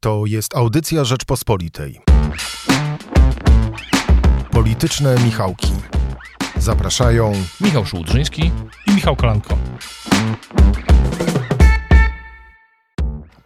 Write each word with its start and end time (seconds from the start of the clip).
To 0.00 0.26
jest 0.26 0.56
audycja 0.56 1.04
Rzeczpospolitej. 1.04 2.00
Polityczne 4.50 5.16
Michałki. 5.24 5.72
Zapraszają 6.56 7.32
Michał 7.60 7.86
Szułdrzyński 7.86 8.50
i 8.86 8.90
Michał 8.94 9.16
Kolanko. 9.16 9.58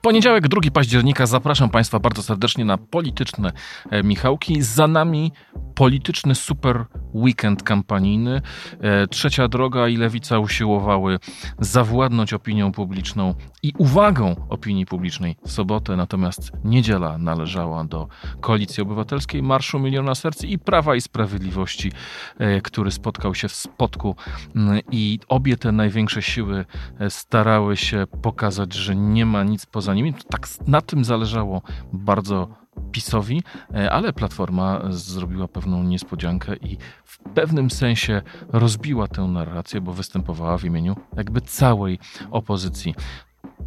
Poniedziałek, 0.01 0.49
2 0.49 0.61
października. 0.73 1.27
Zapraszam 1.27 1.71
Państwa 1.71 1.99
bardzo 1.99 2.23
serdecznie 2.23 2.65
na 2.65 2.79
polityczne 2.79 3.53
e, 3.91 4.03
Michałki. 4.03 4.63
Za 4.63 4.87
nami 4.87 5.33
polityczny 5.75 6.35
super 6.35 6.85
weekend 7.15 7.63
kampanijny. 7.63 8.43
E, 8.81 9.07
Trzecia 9.07 9.49
droga 9.49 9.89
i 9.89 9.97
lewica 9.97 10.39
usiłowały 10.39 11.19
zawładnąć 11.59 12.33
opinią 12.33 12.73
publiczną 12.73 13.35
i 13.63 13.73
uwagą 13.79 14.37
opinii 14.49 14.87
publicznej 14.87 15.37
w 15.47 15.53
sobotę, 15.53 15.97
natomiast 15.97 16.53
niedziela 16.65 17.19
należała 17.19 17.85
do 17.85 18.09
Koalicji 18.41 18.83
Obywatelskiej, 18.83 19.43
Marszu 19.43 19.79
Miliona 19.79 20.15
Serc 20.15 20.45
i 20.45 20.59
Prawa 20.59 20.97
i 20.97 21.01
Sprawiedliwości, 21.01 21.93
e, 22.39 22.61
który 22.61 22.91
spotkał 22.91 23.35
się 23.35 23.49
w 23.49 23.55
Spodku 23.55 24.17
mm, 24.57 24.81
i 24.91 25.19
obie 25.29 25.57
te 25.57 25.73
największe 25.73 26.23
siły 26.23 26.65
starały 27.09 27.77
się 27.77 28.07
pokazać, 28.23 28.75
że 28.75 28.97
nie 28.97 29.27
ma 29.27 29.45
nic 29.45 29.67
poza 29.67 29.95
nimi. 29.95 30.15
Tak 30.31 30.49
na 30.67 30.81
tym 30.81 31.05
zależało 31.05 31.63
bardzo 31.93 32.62
PiSowi, 32.93 33.43
e, 33.75 33.91
ale 33.91 34.13
Platforma 34.13 34.81
zrobiła 34.91 35.49
pewną 35.49 35.83
niespodziankę 35.83 36.57
i 36.57 36.77
w 37.05 37.19
pewnym 37.19 37.71
sensie 37.71 38.23
rozbiła 38.49 39.09
tę 39.09 39.23
narrację, 39.23 39.81
bo 39.81 39.93
występowała 39.93 40.59
w 40.59 40.65
imieniu 40.65 40.97
jakby 41.17 41.41
całej 41.41 41.99
opozycji. 42.31 42.95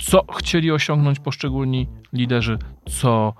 Co 0.02 0.26
chcieli 0.34 0.72
osiągnąć 0.72 1.20
poszczególni 1.20 1.88
liderzy, 2.14 2.58
co 2.90 3.34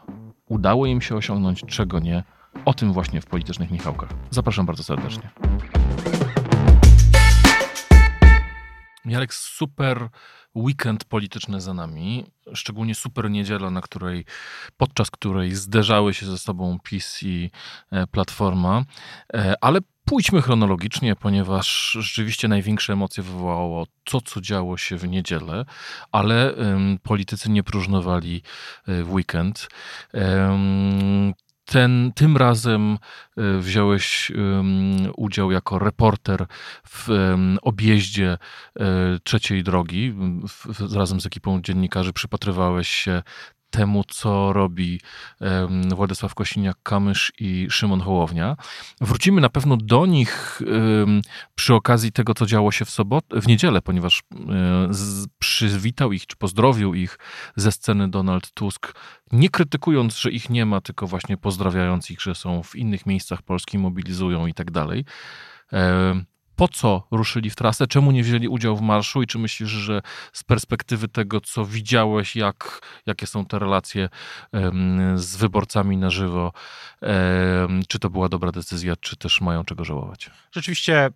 udało 0.50 0.86
im 0.86 1.02
się 1.02 1.16
osiągnąć, 1.16 1.62
czego 1.68 2.00
nie. 2.00 2.24
O 2.66 2.74
tym 2.74 2.94
właśnie 2.94 3.22
w 3.22 3.26
politycznych 3.26 3.72
Michałkach. 3.72 4.10
Zapraszam 4.30 4.66
bardzo 4.66 4.84
serdecznie. 4.84 5.30
Jarek, 9.06 9.34
super 9.34 10.10
weekend 10.56 11.04
polityczny 11.06 11.62
za 11.62 11.74
nami, 11.74 12.26
szczególnie 12.54 12.96
super 12.96 13.30
niedziela, 13.30 13.72
na 13.72 13.82
której, 13.82 14.26
podczas 14.78 15.12
której 15.12 15.56
zderzały 15.56 16.14
się 16.14 16.26
ze 16.26 16.38
sobą 16.38 16.78
PiS 16.84 17.24
i 17.24 17.52
e, 17.92 18.08
Platforma, 18.08 18.84
e, 19.34 19.56
ale 19.62 19.80
pójdźmy 20.06 20.42
chronologicznie, 20.42 21.16
ponieważ 21.16 21.98
rzeczywiście 22.00 22.48
największe 22.48 22.94
emocje 22.94 23.24
wywołało 23.24 23.88
to, 24.04 24.22
co 24.22 24.42
działo 24.42 24.78
się 24.78 24.98
w 24.98 25.08
niedzielę, 25.08 25.66
ale 26.12 26.54
um, 26.54 27.00
politycy 27.04 27.50
nie 27.50 27.64
próżnowali 27.64 28.42
e, 28.88 29.04
w 29.04 29.14
weekend. 29.14 29.70
Um, 30.14 31.34
ten, 31.66 32.12
tym 32.16 32.38
razem 32.38 32.98
e, 33.38 33.58
wziąłeś 33.60 34.32
udział 35.18 35.52
jako 35.52 35.80
reporter 35.80 36.46
w 36.88 37.10
objeździe 37.62 38.38
um, 38.76 38.88
trzeciej 39.24 39.64
drogi. 39.64 40.16
Razem 40.96 41.22
z 41.22 41.26
ekipą 41.26 41.62
dziennikarzy 41.62 42.14
przypatrywałeś 42.14 42.90
się 42.90 43.24
temu, 43.76 44.04
co 44.08 44.54
robi 44.54 45.02
Władysław 45.96 46.36
Kosiniak-Kamysz 46.36 47.32
i 47.40 47.68
Szymon 47.70 48.02
Hołownia. 48.02 48.56
Wrócimy 49.02 49.42
na 49.42 49.50
pewno 49.50 49.78
do 49.78 50.06
nich 50.06 50.62
przy 51.56 51.74
okazji 51.74 52.12
tego, 52.12 52.34
co 52.34 52.46
działo 52.46 52.72
się 52.72 52.86
w 52.86 52.90
sobotę, 52.90 53.42
w 53.42 53.48
niedzielę, 53.48 53.82
ponieważ 53.82 54.20
e, 54.20 54.90
przywitał 55.40 56.12
ich, 56.12 56.28
czy 56.28 56.36
pozdrowił 56.36 56.94
ich 56.94 57.18
ze 57.56 57.72
sceny 57.72 58.10
Donald 58.10 58.52
Tusk, 58.52 58.94
nie 59.32 59.50
krytykując, 59.50 60.18
że 60.18 60.32
ich 60.32 60.50
nie 60.50 60.66
ma, 60.66 60.82
tylko 60.82 61.08
właśnie 61.08 61.38
pozdrawiając 61.38 62.12
ich, 62.12 62.22
że 62.22 62.36
są 62.36 62.64
w 62.64 62.76
innych 62.76 63.06
miejscach 63.06 63.42
Polski, 63.42 63.78
mobilizują 63.78 64.48
i 64.48 64.54
tak 64.54 64.72
dalej 64.72 65.06
po 66.56 66.68
co 66.68 67.08
ruszyli 67.12 67.50
w 67.50 67.56
trasę, 67.56 67.88
czemu 67.88 68.12
nie 68.12 68.24
wzięli 68.24 68.48
udziału 68.48 68.78
w 68.78 68.82
marszu 68.82 69.22
i 69.22 69.28
czy 69.28 69.40
myślisz, 69.40 69.70
że 69.70 70.02
z 70.34 70.44
perspektywy 70.44 71.08
tego, 71.08 71.42
co 71.42 71.66
widziałeś, 71.66 72.36
jak, 72.36 72.82
jakie 73.06 73.28
są 73.28 73.46
te 73.46 73.60
relacje 73.60 74.10
z 75.16 75.36
wyborcami 75.36 75.98
na 75.98 76.10
żywo, 76.10 76.52
czy 77.88 78.00
to 78.00 78.10
była 78.10 78.30
dobra 78.30 78.52
decyzja, 78.52 78.96
czy 78.96 79.16
też 79.16 79.42
mają 79.42 79.66
czego 79.66 79.86
żałować? 79.86 80.30
Rzeczywiście 80.52 81.12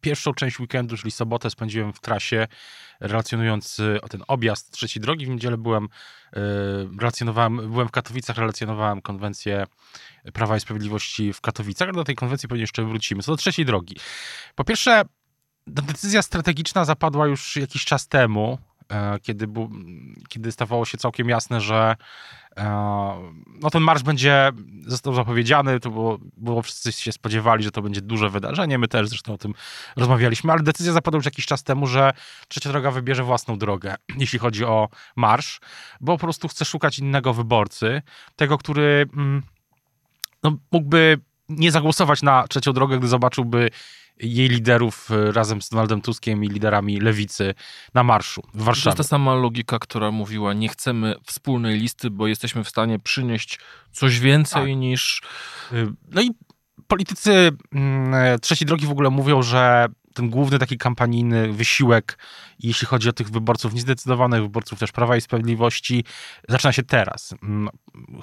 pierwszą 0.00 0.34
część 0.34 0.60
weekendu, 0.60 0.96
czyli 0.96 1.10
sobotę, 1.10 1.50
spędziłem 1.50 1.92
w 1.92 2.00
trasie, 2.00 2.46
relacjonując 3.00 3.78
y, 3.78 4.00
ten 4.10 4.22
objazd 4.28 4.70
trzeciej 4.70 5.02
drogi. 5.02 5.26
W 5.26 5.28
niedzielę 5.28 5.58
byłem, 5.58 5.84
y, 5.84 5.88
relacjonowałem, 6.98 7.70
byłem 7.70 7.88
w 7.88 7.90
Katowicach, 7.90 8.36
relacjonowałem 8.36 9.02
konwencję 9.02 9.66
Prawa 10.32 10.56
i 10.56 10.60
Sprawiedliwości 10.60 11.32
w 11.32 11.40
Katowicach, 11.40 11.92
do 11.92 12.04
tej 12.04 12.14
konwencji 12.14 12.48
pewnie 12.48 12.60
jeszcze 12.60 12.84
wrócimy. 12.84 13.22
Co 13.22 13.32
do 13.32 13.36
trzeciej 13.36 13.64
drogi. 13.64 13.96
Po 14.54 14.64
pierwsze, 14.64 15.02
decyzja 15.66 16.22
strategiczna 16.22 16.84
zapadła 16.84 17.26
już 17.26 17.56
jakiś 17.56 17.84
czas 17.84 18.08
temu, 18.08 18.58
e, 18.90 19.18
kiedy, 19.20 19.46
kiedy 20.28 20.52
stawało 20.52 20.84
się 20.84 20.98
całkiem 20.98 21.28
jasne, 21.28 21.60
że 21.60 21.96
e, 22.56 22.64
no 23.60 23.70
ten 23.70 23.82
marsz 23.82 24.02
będzie, 24.02 24.50
został 24.86 25.14
zapowiedziany, 25.14 25.80
to 25.80 25.90
było, 25.90 26.18
było, 26.36 26.62
wszyscy 26.62 26.92
się 26.92 27.12
spodziewali, 27.12 27.64
że 27.64 27.70
to 27.70 27.82
będzie 27.82 28.00
duże 28.00 28.30
wydarzenie, 28.30 28.78
my 28.78 28.88
też 28.88 29.08
zresztą 29.08 29.34
o 29.34 29.38
tym 29.38 29.54
rozmawialiśmy, 29.96 30.52
ale 30.52 30.62
decyzja 30.62 30.92
zapadła 30.92 31.18
już 31.18 31.24
jakiś 31.24 31.46
czas 31.46 31.62
temu, 31.62 31.86
że 31.86 32.12
Trzecia 32.48 32.70
Droga 32.70 32.90
wybierze 32.90 33.24
własną 33.24 33.58
drogę, 33.58 33.94
jeśli 34.18 34.38
chodzi 34.38 34.64
o 34.64 34.88
marsz, 35.16 35.60
bo 36.00 36.12
po 36.12 36.18
prostu 36.18 36.48
chce 36.48 36.64
szukać 36.64 36.98
innego 36.98 37.34
wyborcy, 37.34 38.02
tego, 38.36 38.58
który... 38.58 39.06
Mm, 39.16 39.42
no, 40.42 40.56
mógłby 40.72 41.18
nie 41.48 41.72
zagłosować 41.72 42.22
na 42.22 42.48
trzecią 42.48 42.72
drogę, 42.72 42.98
gdy 42.98 43.08
zobaczyłby 43.08 43.70
jej 44.22 44.48
liderów 44.48 45.10
e, 45.10 45.32
razem 45.32 45.62
z 45.62 45.68
Donaldem 45.68 46.00
Tuskiem 46.00 46.44
i 46.44 46.48
liderami 46.48 47.00
lewicy 47.00 47.54
na 47.94 48.04
marszu 48.04 48.42
w 48.54 48.62
Warszawie. 48.62 48.96
To 48.96 49.02
jest 49.02 49.10
ta 49.10 49.16
sama 49.16 49.34
logika, 49.34 49.78
która 49.78 50.10
mówiła, 50.10 50.52
nie 50.52 50.68
chcemy 50.68 51.14
wspólnej 51.26 51.78
listy, 51.78 52.10
bo 52.10 52.26
jesteśmy 52.26 52.64
w 52.64 52.68
stanie 52.68 52.98
przynieść 52.98 53.58
coś 53.92 54.20
więcej 54.20 54.62
tak. 54.62 54.76
niż... 54.76 55.22
E, 55.72 55.92
no 56.10 56.22
i 56.22 56.30
politycy 56.86 57.50
mm, 57.72 58.14
e, 58.14 58.38
trzeciej 58.38 58.66
drogi 58.66 58.86
w 58.86 58.90
ogóle 58.90 59.10
mówią, 59.10 59.42
że 59.42 59.88
ten 60.14 60.30
główny 60.30 60.58
taki 60.58 60.78
kampanijny 60.78 61.52
wysiłek, 61.52 62.18
jeśli 62.58 62.86
chodzi 62.86 63.08
o 63.08 63.12
tych 63.12 63.30
wyborców 63.30 63.74
niezdecydowanych, 63.74 64.42
wyborców 64.42 64.78
też 64.78 64.92
Prawa 64.92 65.16
i 65.16 65.20
Sprawiedliwości, 65.20 66.04
zaczyna 66.48 66.72
się 66.72 66.82
teraz. 66.82 67.34
Mm, 67.42 67.68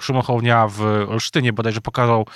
Szymon 0.00 0.22
Hołownia 0.22 0.68
w 0.68 0.80
Olsztynie 1.08 1.52
bodajże 1.52 1.80
pokazał 1.80 2.26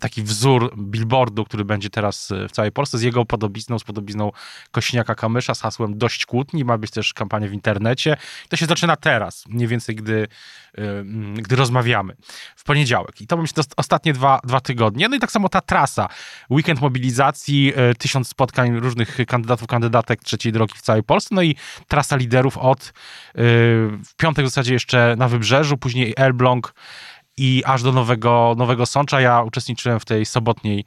taki 0.00 0.22
wzór 0.22 0.74
billboardu, 0.78 1.44
który 1.44 1.64
będzie 1.64 1.90
teraz 1.90 2.32
w 2.48 2.52
całej 2.52 2.72
Polsce 2.72 2.98
z 2.98 3.02
jego 3.02 3.24
podobizną, 3.24 3.78
z 3.78 3.84
podobizną 3.84 4.30
Kośniaka-Kamysza 4.72 5.54
z 5.54 5.60
hasłem 5.60 5.98
dość 5.98 6.26
kłótni. 6.26 6.64
Ma 6.64 6.78
być 6.78 6.90
też 6.90 7.14
kampania 7.14 7.48
w 7.48 7.52
internecie. 7.52 8.16
To 8.48 8.56
się 8.56 8.66
zaczyna 8.66 8.96
teraz, 8.96 9.44
mniej 9.48 9.68
więcej 9.68 9.96
gdy, 9.96 10.28
mm, 10.74 11.34
gdy 11.34 11.56
rozmawiamy. 11.56 12.16
W 12.56 12.64
poniedziałek. 12.64 13.20
I 13.20 13.26
to 13.26 13.36
będzie 13.36 13.52
ostatnie 13.76 14.12
dwa, 14.12 14.40
dwa 14.44 14.60
tygodnie. 14.60 15.08
No 15.08 15.16
i 15.16 15.18
tak 15.18 15.32
samo 15.32 15.48
ta 15.48 15.60
trasa. 15.60 16.08
Weekend 16.50 16.80
mobilizacji, 16.80 17.72
e, 17.76 17.94
tysiąc 17.94 18.28
spotkań 18.28 18.80
różnych 18.80 18.95
różnych 18.96 19.26
kandydatów, 19.26 19.66
kandydatek 19.66 20.20
trzeciej 20.24 20.52
drogi 20.52 20.74
w 20.76 20.82
całej 20.82 21.02
Polsce. 21.02 21.34
No 21.34 21.42
i 21.42 21.56
trasa 21.88 22.16
liderów 22.16 22.58
od 22.58 22.86
y, 22.86 22.92
w 24.04 24.14
piątek 24.16 24.44
w 24.44 24.48
zasadzie 24.48 24.72
jeszcze 24.72 25.14
na 25.18 25.28
Wybrzeżu, 25.28 25.76
później 25.76 26.14
Elbląg 26.16 26.74
i 27.36 27.62
aż 27.66 27.82
do 27.82 27.92
Nowego, 27.92 28.54
Nowego 28.58 28.86
Sącza. 28.86 29.20
Ja 29.20 29.42
uczestniczyłem 29.42 30.00
w 30.00 30.04
tej 30.04 30.26
sobotniej 30.26 30.84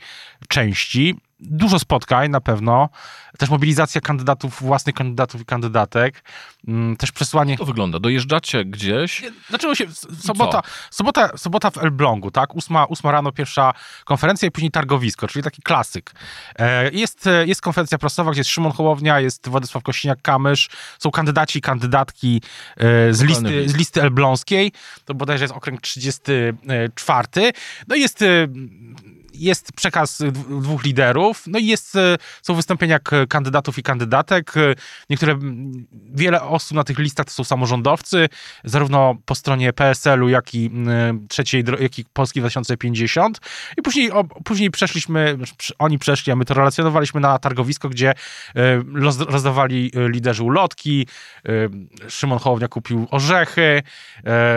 części 0.47 1.16
dużo 1.39 1.79
spotkań 1.79 2.31
na 2.31 2.41
pewno, 2.41 2.89
też 3.38 3.50
mobilizacja 3.50 4.01
kandydatów, 4.01 4.61
własnych 4.61 4.95
kandydatów 4.95 5.41
i 5.41 5.45
kandydatek, 5.45 6.23
mm, 6.67 6.97
też 6.97 7.11
przesłanie... 7.11 7.57
To 7.57 7.66
wygląda, 7.66 8.00
dojeżdżacie 8.00 8.66
gdzieś? 8.66 9.22
Zaczęło 9.49 9.75
się, 9.75 9.85
sobota, 10.19 10.61
sobota, 10.91 11.38
sobota 11.38 11.72
w 11.72 11.78
Elblągu, 11.78 12.31
tak, 12.31 12.55
ósma, 12.55 12.85
ósma 12.85 13.11
rano 13.11 13.31
pierwsza 13.31 13.73
konferencja 14.05 14.47
i 14.47 14.52
później 14.52 14.72
targowisko, 14.72 15.28
czyli 15.28 15.43
taki 15.43 15.61
klasyk. 15.61 16.11
E, 16.55 16.91
jest, 16.91 17.29
jest 17.46 17.61
konferencja 17.61 17.97
prasowa, 17.97 18.31
gdzie 18.31 18.40
jest 18.40 18.49
Szymon 18.49 18.72
Hołownia, 18.72 19.19
jest 19.19 19.49
Władysław 19.49 19.84
Kośniak-Kamysz, 19.84 20.69
są 20.99 21.11
kandydaci 21.11 21.59
i 21.59 21.61
kandydatki 21.61 22.41
e, 22.78 23.14
z 23.14 23.22
listy, 23.22 23.69
z 23.69 23.75
listy 23.75 24.02
elbląskiej, 24.02 24.72
to 25.05 25.14
bodajże 25.14 25.43
jest 25.43 25.53
okręg 25.53 25.81
34, 25.81 27.52
no 27.87 27.96
i 27.96 28.02
jest 28.02 28.23
jest 29.40 29.72
przekaz 29.72 30.24
dwóch 30.62 30.84
liderów, 30.84 31.44
no 31.47 31.59
i 31.59 31.66
jest, 31.66 31.94
są 32.41 32.53
wystąpienia 32.53 33.00
kandydatów 33.30 33.78
i 33.78 33.84
kandydatek. 33.84 34.53
Niektóre, 35.09 35.40
wiele 36.14 36.41
osób 36.41 36.76
na 36.76 36.84
tych 36.84 37.00
listach 37.00 37.26
to 37.26 37.32
są 37.32 37.44
samorządowcy, 37.44 38.30
zarówno 38.64 39.16
po 39.26 39.36
stronie 39.36 39.74
PSL-u, 39.74 40.30
jak 40.30 40.56
i 40.56 40.72
trzeciej, 41.30 41.64
jak 41.80 42.00
i 42.00 42.06
Polski 42.14 42.40
2050. 42.40 43.40
I 43.78 43.82
później, 43.82 44.12
później 44.46 44.72
przeszliśmy, 44.72 45.38
oni 45.80 46.00
przeszli, 46.00 46.32
a 46.32 46.36
my 46.36 46.46
to 46.46 46.53
relacjonowaliśmy 46.53 47.22
na 47.22 47.40
targowisko, 47.40 47.90
gdzie 47.90 48.14
rozdawali 49.28 49.91
liderzy 49.96 50.44
ulotki, 50.44 51.08
Szymon 52.08 52.40
Hołownia 52.40 52.68
kupił 52.68 53.08
orzechy, 53.12 53.84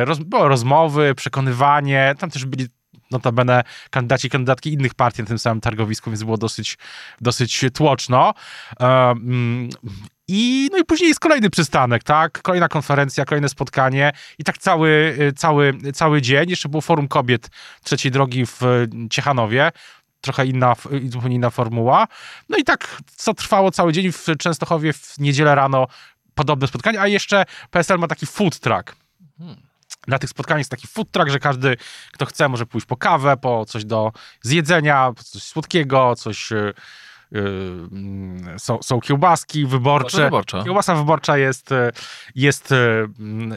roz, 0.04 0.18
rozmowy, 0.32 1.14
przekonywanie, 1.14 2.14
tam 2.18 2.30
też 2.30 2.44
byli 2.44 2.66
notabene 3.12 3.64
kandydaci 3.90 4.26
i 4.26 4.30
kandydatki 4.30 4.72
innych 4.72 4.94
partii 4.94 5.22
na 5.22 5.28
tym 5.28 5.38
samym 5.38 5.60
targowisku, 5.60 6.10
więc 6.10 6.22
było 6.22 6.38
dosyć, 6.38 6.78
dosyć 7.20 7.64
tłoczno. 7.74 8.34
Mm, 8.80 9.68
I, 10.28 10.68
no 10.72 10.78
i 10.78 10.84
później 10.84 11.08
jest 11.08 11.20
kolejny 11.20 11.50
przystanek, 11.50 12.02
tak? 12.02 12.42
Kolejna 12.42 12.68
konferencja, 12.68 13.24
kolejne 13.24 13.48
spotkanie 13.48 14.12
i 14.38 14.44
tak 14.44 14.58
cały, 14.58 15.16
cały, 15.36 15.78
cały 15.94 16.22
dzień. 16.22 16.50
Jeszcze 16.50 16.68
było 16.68 16.80
Forum 16.80 17.08
Kobiet 17.08 17.50
Trzeciej 17.84 18.12
Drogi 18.12 18.46
w 18.46 18.60
Ciechanowie 19.10 19.72
trochę 20.20 20.46
inna, 20.46 20.74
zupełnie 21.08 21.36
inna 21.36 21.50
formuła. 21.50 22.08
No 22.48 22.56
i 22.56 22.64
tak, 22.64 23.02
co 23.16 23.34
trwało 23.34 23.70
cały 23.70 23.92
dzień 23.92 24.12
w 24.12 24.26
Częstochowie 24.38 24.92
w 24.92 25.18
niedzielę 25.18 25.54
rano, 25.54 25.86
podobne 26.34 26.66
spotkanie, 26.66 27.00
a 27.00 27.06
jeszcze 27.06 27.44
PSL 27.70 27.98
ma 27.98 28.08
taki 28.08 28.26
food 28.26 28.58
truck. 28.58 28.96
Hmm 29.38 29.71
na 30.06 30.18
tych 30.18 30.30
spotkaniach 30.30 30.60
jest 30.60 30.70
taki 30.70 30.86
food 30.86 31.10
truck, 31.10 31.30
że 31.30 31.38
każdy, 31.38 31.76
kto 32.12 32.26
chce, 32.26 32.48
może 32.48 32.66
pójść 32.66 32.86
po 32.86 32.96
kawę, 32.96 33.36
po 33.36 33.64
coś 33.64 33.84
do 33.84 34.12
zjedzenia, 34.42 35.12
coś 35.16 35.42
słodkiego, 35.42 36.14
coś... 36.16 36.50
Yy, 36.50 36.74
są, 38.58 38.82
są 38.82 39.00
kiełbaski 39.00 39.66
wyborcze. 39.66 40.24
Wyborcza. 40.24 40.64
Kiełbasa 40.64 40.94
wyborcza 40.94 41.38
jest, 41.38 41.70
jest, 42.34 42.74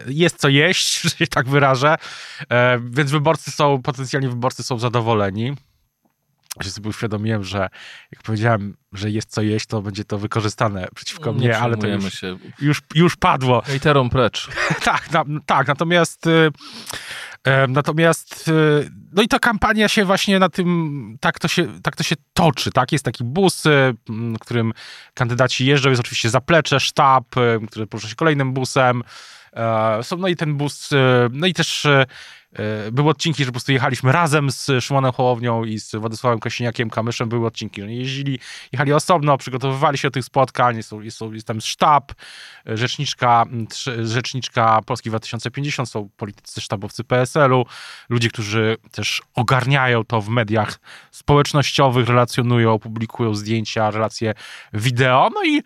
jest 0.07 0.39
co 0.39 0.49
jeść, 0.49 1.01
że 1.01 1.09
się 1.09 1.27
tak 1.27 1.49
wyrażę. 1.49 1.95
Więc 2.79 3.11
wyborcy 3.11 3.51
są, 3.51 3.81
potencjalni 3.81 4.29
wyborcy 4.29 4.63
są 4.63 4.79
zadowoleni 4.79 5.55
się 6.63 6.69
sobie 6.69 6.89
uświadomiłem, 6.89 7.43
że 7.43 7.69
jak 8.11 8.23
powiedziałem, 8.23 8.77
że 8.93 9.11
jest 9.11 9.31
co 9.31 9.41
jeść, 9.41 9.65
to 9.65 9.81
będzie 9.81 10.03
to 10.03 10.17
wykorzystane 10.17 10.87
przeciwko 10.95 11.31
nie 11.31 11.37
mnie, 11.37 11.59
ale 11.59 11.77
to 11.77 11.87
już, 11.87 12.13
się. 12.13 12.37
już, 12.61 12.81
już 12.95 13.15
padło. 13.15 13.61
Hejterom 13.61 14.09
precz. 14.09 14.49
tak, 14.83 15.11
na, 15.11 15.25
tak, 15.45 15.67
natomiast 15.67 16.27
y, 16.27 16.51
natomiast 17.67 18.47
y, 18.47 18.91
no 19.11 19.21
i 19.21 19.27
ta 19.27 19.39
kampania 19.39 19.87
się 19.87 20.05
właśnie 20.05 20.39
na 20.39 20.49
tym, 20.49 21.17
tak 21.21 21.39
to 21.39 21.47
się, 21.47 21.81
tak 21.81 21.95
to 21.95 22.03
się 22.03 22.15
toczy, 22.33 22.71
tak? 22.71 22.91
Jest 22.91 23.05
taki 23.05 23.23
bus, 23.23 23.65
y, 23.65 23.93
którym 24.41 24.73
kandydaci 25.13 25.65
jeżdżą, 25.65 25.89
jest 25.89 25.99
oczywiście 25.99 26.29
zaplecze, 26.29 26.79
sztab, 26.79 27.23
który 27.67 27.87
porusza 27.87 28.07
się 28.07 28.15
kolejnym 28.15 28.53
busem, 28.53 29.03
e, 29.53 30.01
no 30.17 30.27
i 30.27 30.35
ten 30.35 30.55
bus, 30.55 30.89
no 31.31 31.47
i 31.47 31.53
też 31.53 31.85
E, 31.85 32.05
były 32.91 33.09
odcinki, 33.09 33.43
że 33.43 33.47
po 33.47 33.51
prostu 33.51 33.71
jechaliśmy 33.71 34.11
razem 34.11 34.51
z 34.51 34.71
Szymonem 34.79 35.11
Hołownią 35.11 35.63
i 35.63 35.79
z 35.79 35.95
Władysławem 35.95 36.39
Kosiniakiem 36.39 36.89
Kamyszem. 36.89 37.29
Były 37.29 37.47
odcinki, 37.47 37.81
że 37.81 37.93
jeździli, 37.93 38.39
jechali 38.71 38.93
osobno, 38.93 39.37
przygotowywali 39.37 39.97
się 39.97 40.07
do 40.07 40.11
tych 40.11 40.25
spotkań. 40.25 40.75
Jest, 40.77 40.91
jest, 41.01 41.21
jest 41.31 41.47
tam 41.47 41.61
sztab, 41.61 42.11
e, 42.69 42.77
rzeczniczka, 42.77 43.45
rzeczniczka 44.03 44.81
Polski 44.85 45.09
2050, 45.09 45.89
są 45.89 46.09
politycy 46.17 46.61
sztabowcy 46.61 47.03
PSL-u, 47.03 47.65
ludzie, 48.09 48.29
którzy 48.29 48.77
też 48.91 49.21
ogarniają 49.35 50.03
to 50.03 50.21
w 50.21 50.29
mediach 50.29 50.79
społecznościowych, 51.11 52.07
relacjonują, 52.07 52.79
publikują 52.79 53.35
zdjęcia, 53.35 53.91
relacje 53.91 54.33
wideo. 54.73 55.29
No 55.35 55.43
i, 55.43 55.61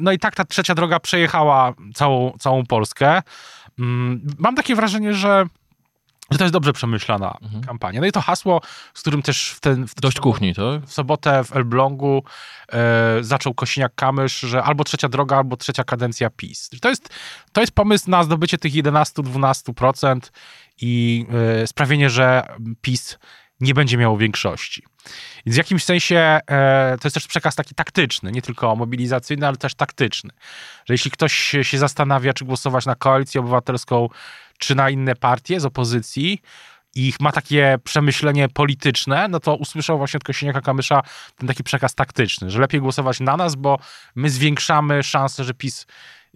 no 0.00 0.12
i 0.12 0.18
tak 0.18 0.34
ta 0.34 0.44
trzecia 0.44 0.74
droga 0.74 1.00
przejechała 1.00 1.74
całą, 1.94 2.32
całą 2.38 2.66
Polskę. 2.66 3.22
Mm, 3.78 4.26
mam 4.38 4.54
takie 4.54 4.74
wrażenie, 4.74 5.14
że 5.14 5.46
że 6.32 6.38
to 6.38 6.44
jest 6.44 6.52
dobrze 6.52 6.72
przemyślana 6.72 7.38
mhm. 7.42 7.64
kampania. 7.64 8.00
No 8.00 8.06
i 8.06 8.12
to 8.12 8.20
hasło, 8.20 8.60
z 8.94 9.00
którym 9.00 9.22
też 9.22 9.50
w 9.50 9.60
ten... 9.60 9.86
W 9.86 9.94
Dość 9.94 10.20
kuchni, 10.20 10.54
to? 10.54 10.80
W 10.86 10.92
sobotę 10.92 11.44
w 11.44 11.56
Elblągu 11.56 12.24
e, 12.72 13.18
zaczął 13.20 13.52
Kosiniak-Kamysz, 13.52 14.46
że 14.46 14.62
albo 14.62 14.84
trzecia 14.84 15.08
droga, 15.08 15.36
albo 15.36 15.56
trzecia 15.56 15.84
kadencja 15.84 16.30
PiS. 16.30 16.70
To 16.80 16.88
jest, 16.88 17.08
to 17.52 17.60
jest 17.60 17.72
pomysł 17.72 18.10
na 18.10 18.24
zdobycie 18.24 18.58
tych 18.58 18.72
11-12% 18.72 20.20
i 20.80 21.26
e, 21.62 21.66
sprawienie, 21.66 22.10
że 22.10 22.42
PiS 22.80 23.18
nie 23.62 23.74
będzie 23.74 23.98
miało 23.98 24.18
większości. 24.18 24.84
Więc 25.46 25.54
w 25.54 25.58
jakimś 25.58 25.84
sensie 25.84 26.16
e, 26.16 26.96
to 27.00 27.06
jest 27.06 27.14
też 27.14 27.26
przekaz 27.26 27.54
taki 27.54 27.74
taktyczny, 27.74 28.32
nie 28.32 28.42
tylko 28.42 28.76
mobilizacyjny, 28.76 29.46
ale 29.46 29.56
też 29.56 29.74
taktyczny. 29.74 30.30
Że 30.84 30.94
jeśli 30.94 31.10
ktoś 31.10 31.56
się 31.62 31.78
zastanawia, 31.78 32.32
czy 32.32 32.44
głosować 32.44 32.86
na 32.86 32.94
koalicję 32.94 33.40
obywatelską, 33.40 34.08
czy 34.58 34.74
na 34.74 34.90
inne 34.90 35.16
partie 35.16 35.60
z 35.60 35.64
opozycji, 35.64 36.42
i 36.94 37.12
ma 37.20 37.32
takie 37.32 37.78
przemyślenie 37.84 38.48
polityczne, 38.48 39.28
no 39.28 39.40
to 39.40 39.56
usłyszał 39.56 39.98
właśnie 39.98 40.18
od 40.18 40.24
Kosiniaka 40.24 40.60
Kamysza 40.60 41.02
ten 41.36 41.48
taki 41.48 41.64
przekaz 41.64 41.94
taktyczny, 41.94 42.50
że 42.50 42.60
lepiej 42.60 42.80
głosować 42.80 43.20
na 43.20 43.36
nas, 43.36 43.54
bo 43.54 43.78
my 44.14 44.30
zwiększamy 44.30 45.02
szanse, 45.02 45.44
że 45.44 45.54
PiS 45.54 45.86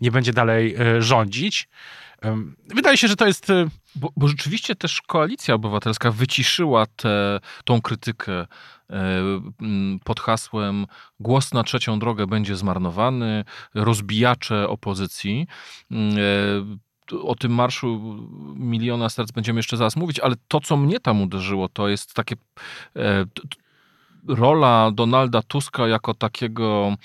nie 0.01 0.11
będzie 0.11 0.33
dalej 0.33 0.75
e, 0.75 1.03
rządzić. 1.03 1.69
Wydaje 2.75 2.97
się, 2.97 3.09
że 3.09 3.17
to 3.17 3.27
jest. 3.27 3.51
E, 3.51 3.69
bo, 3.95 4.13
bo 4.17 4.29
rzeczywiście 4.29 4.75
też 4.75 5.03
koalicja 5.03 5.55
obywatelska 5.55 6.11
wyciszyła 6.11 6.87
tę 6.87 7.41
tą 7.65 7.81
krytykę 7.81 8.33
e, 8.33 8.47
pod 10.05 10.21
hasłem 10.21 10.87
głos 11.21 11.53
na 11.53 11.63
trzecią 11.63 11.99
drogę 11.99 12.27
będzie 12.27 12.57
zmarnowany, 12.57 13.45
rozbijacze 13.75 14.69
opozycji 14.69 15.47
o 17.13 17.35
tym 17.35 17.53
marszu 17.53 18.19
miliona 18.55 19.09
serc 19.09 19.33
będziemy 19.33 19.59
jeszcze 19.59 19.77
zaraz 19.77 19.97
mówić, 19.97 20.21
ale 20.21 20.35
to, 20.49 20.61
co 20.61 20.77
mnie 20.77 21.01
tam 21.01 21.23
uderzyło, 21.23 21.69
to 21.69 21.89
jest 21.89 22.15
takie 22.15 22.37
e, 22.97 23.25
rola 24.29 24.91
Donalda 24.95 25.43
Tuska 25.43 25.89
jako 25.89 26.15
takiego 26.15 26.97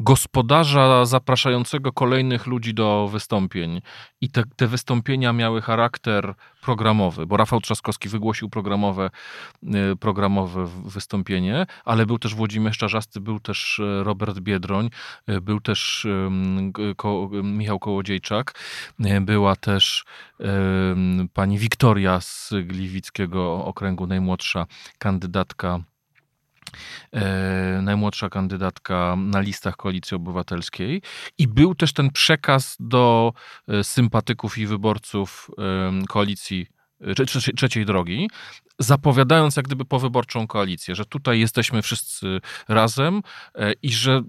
gospodarza 0.00 1.04
zapraszającego 1.04 1.92
kolejnych 1.92 2.46
ludzi 2.46 2.74
do 2.74 3.08
wystąpień. 3.12 3.80
I 4.20 4.30
te, 4.30 4.42
te 4.56 4.66
wystąpienia 4.66 5.32
miały 5.32 5.62
charakter 5.62 6.34
programowy, 6.62 7.26
bo 7.26 7.36
Rafał 7.36 7.60
Trzaskowski 7.60 8.08
wygłosił 8.08 8.50
programowe, 8.50 9.10
e, 9.62 9.96
programowe 9.96 10.66
wystąpienie, 10.84 11.66
ale 11.84 12.06
był 12.06 12.18
też 12.18 12.34
Włodzimierz 12.34 12.78
Czarzasty, 12.78 13.20
był 13.20 13.40
też 13.40 13.80
e, 13.80 14.04
Robert 14.04 14.38
Biedroń, 14.38 14.90
był 15.42 15.60
też 15.60 16.06
Ko 16.96 17.30
Michał 17.42 17.78
Kołodziejczak, 17.78 18.54
była 19.20 19.56
też 19.56 20.04
pani 21.34 21.58
Wiktoria 21.58 22.20
z 22.20 22.50
Gliwickiego 22.64 23.64
Okręgu, 23.64 24.06
najmłodsza 24.06 24.66
kandydatka 24.98 25.68
e, 25.68 25.93
najmłodsza 27.82 28.28
kandydatka 28.28 29.16
na 29.18 29.40
listach 29.40 29.76
Koalicji 29.76 30.14
Obywatelskiej. 30.14 31.02
I 31.38 31.48
był 31.48 31.74
też 31.74 31.92
ten 31.92 32.10
przekaz 32.10 32.76
do 32.80 33.32
e, 33.68 33.84
sympatyków 33.84 34.58
i 34.58 34.66
wyborców 34.66 35.50
e, 35.58 36.06
koalicji 36.06 36.66
trzeciej 37.56 37.86
drogi, 37.86 38.30
zapowiadając 38.78 39.56
jak 39.56 39.66
gdyby 39.66 39.84
powyborczą 39.84 40.46
koalicję, 40.46 40.94
że 40.94 41.04
tutaj 41.04 41.40
jesteśmy 41.40 41.82
wszyscy 41.82 42.40
razem 42.68 43.22
i 43.82 43.92
że 43.92 44.22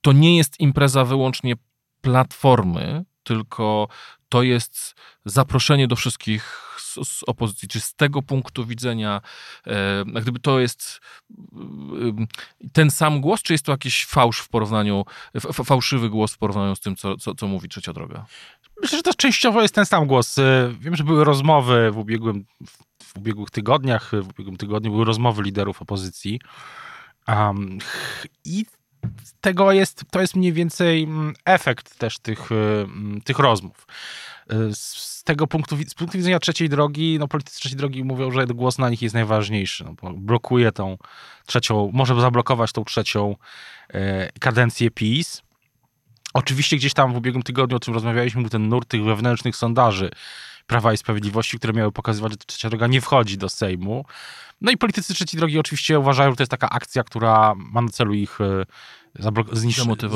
to 0.00 0.12
nie 0.12 0.36
jest 0.36 0.60
impreza 0.60 1.04
wyłącznie 1.04 1.54
platformy, 2.00 3.04
tylko 3.22 3.88
to 4.28 4.42
jest 4.42 4.94
zaproszenie 5.24 5.88
do 5.88 5.96
wszystkich 5.96 6.67
z, 6.94 7.22
opozycji, 7.26 7.68
czy 7.68 7.80
z 7.80 7.94
tego 7.94 8.22
punktu 8.22 8.66
widzenia, 8.66 9.20
e, 9.66 10.04
gdyby 10.22 10.38
to 10.40 10.60
jest 10.60 11.00
e, 11.32 12.68
ten 12.72 12.90
sam 12.90 13.20
głos, 13.20 13.42
czy 13.42 13.52
jest 13.52 13.64
to 13.64 13.72
jakiś 13.72 14.04
fałsz 14.04 14.40
w 14.40 14.48
porównaniu, 14.48 15.04
f, 15.34 15.44
fałszywy 15.64 16.10
głos 16.10 16.32
w 16.32 16.38
porównaniu 16.38 16.76
z 16.76 16.80
tym, 16.80 16.96
co, 16.96 17.16
co, 17.16 17.34
co 17.34 17.46
mówi 17.46 17.68
Trzecia 17.68 17.92
Droga? 17.92 18.26
Myślę, 18.82 18.98
że 18.98 19.02
to 19.02 19.14
częściowo 19.14 19.62
jest 19.62 19.74
ten 19.74 19.86
sam 19.86 20.06
głos. 20.06 20.38
E, 20.38 20.74
wiem, 20.80 20.96
że 20.96 21.04
były 21.04 21.24
rozmowy 21.24 21.90
w 21.90 21.98
ubiegłym, 21.98 22.44
w 23.02 23.16
ubiegłych 23.16 23.50
tygodniach, 23.50 24.10
w 24.22 24.28
ubiegłym 24.28 24.56
tygodniu 24.56 24.90
były 24.90 25.04
rozmowy 25.04 25.42
liderów 25.42 25.82
opozycji. 25.82 26.40
Um, 27.28 27.78
I 28.44 28.66
tego 29.40 29.72
jest, 29.72 30.04
to 30.10 30.20
jest 30.20 30.36
mniej 30.36 30.52
więcej 30.52 31.02
mm, 31.02 31.34
efekt 31.44 31.98
też 31.98 32.18
tych, 32.18 32.52
mm, 32.52 33.20
tych 33.24 33.38
rozmów. 33.38 33.86
Z 34.72 35.24
tego 35.24 35.46
punktu, 35.46 35.76
z 35.88 35.94
punktu 35.94 36.18
widzenia 36.18 36.38
trzeciej 36.38 36.68
drogi, 36.68 37.16
no 37.18 37.28
politycy 37.28 37.60
trzeciej 37.60 37.78
drogi 37.78 38.04
mówią, 38.04 38.30
że 38.30 38.46
głos 38.46 38.78
na 38.78 38.90
nich 38.90 39.02
jest 39.02 39.14
najważniejszy, 39.14 39.84
no, 40.02 40.12
blokuje 40.12 40.72
tą 40.72 40.98
trzecią, 41.46 41.90
może 41.92 42.20
zablokować 42.20 42.72
tą 42.72 42.84
trzecią 42.84 43.36
e, 43.88 44.32
kadencję 44.40 44.90
PiS. 44.90 45.42
Oczywiście 46.34 46.76
gdzieś 46.76 46.94
tam 46.94 47.12
w 47.12 47.16
ubiegłym 47.16 47.42
tygodniu 47.42 47.76
o 47.76 47.80
czym 47.80 47.94
rozmawialiśmy, 47.94 48.40
był 48.40 48.50
ten 48.50 48.68
nurt 48.68 48.88
tych 48.88 49.04
wewnętrznych 49.04 49.56
sondaży 49.56 50.10
Prawa 50.68 50.92
i 50.92 50.96
Sprawiedliwości, 50.96 51.58
które 51.58 51.72
miały 51.72 51.92
pokazywać, 51.92 52.32
że 52.32 52.38
trzecia 52.38 52.70
droga 52.70 52.86
nie 52.86 53.00
wchodzi 53.00 53.38
do 53.38 53.48
Sejmu. 53.48 54.04
No 54.60 54.70
i 54.70 54.76
politycy 54.76 55.14
trzeciej 55.14 55.38
drogi 55.38 55.58
oczywiście 55.58 55.98
uważają, 55.98 56.30
że 56.30 56.36
to 56.36 56.42
jest 56.42 56.50
taka 56.50 56.70
akcja, 56.70 57.04
która 57.04 57.54
ma 57.56 57.80
na 57.80 57.88
celu 57.88 58.14
ich 58.14 58.38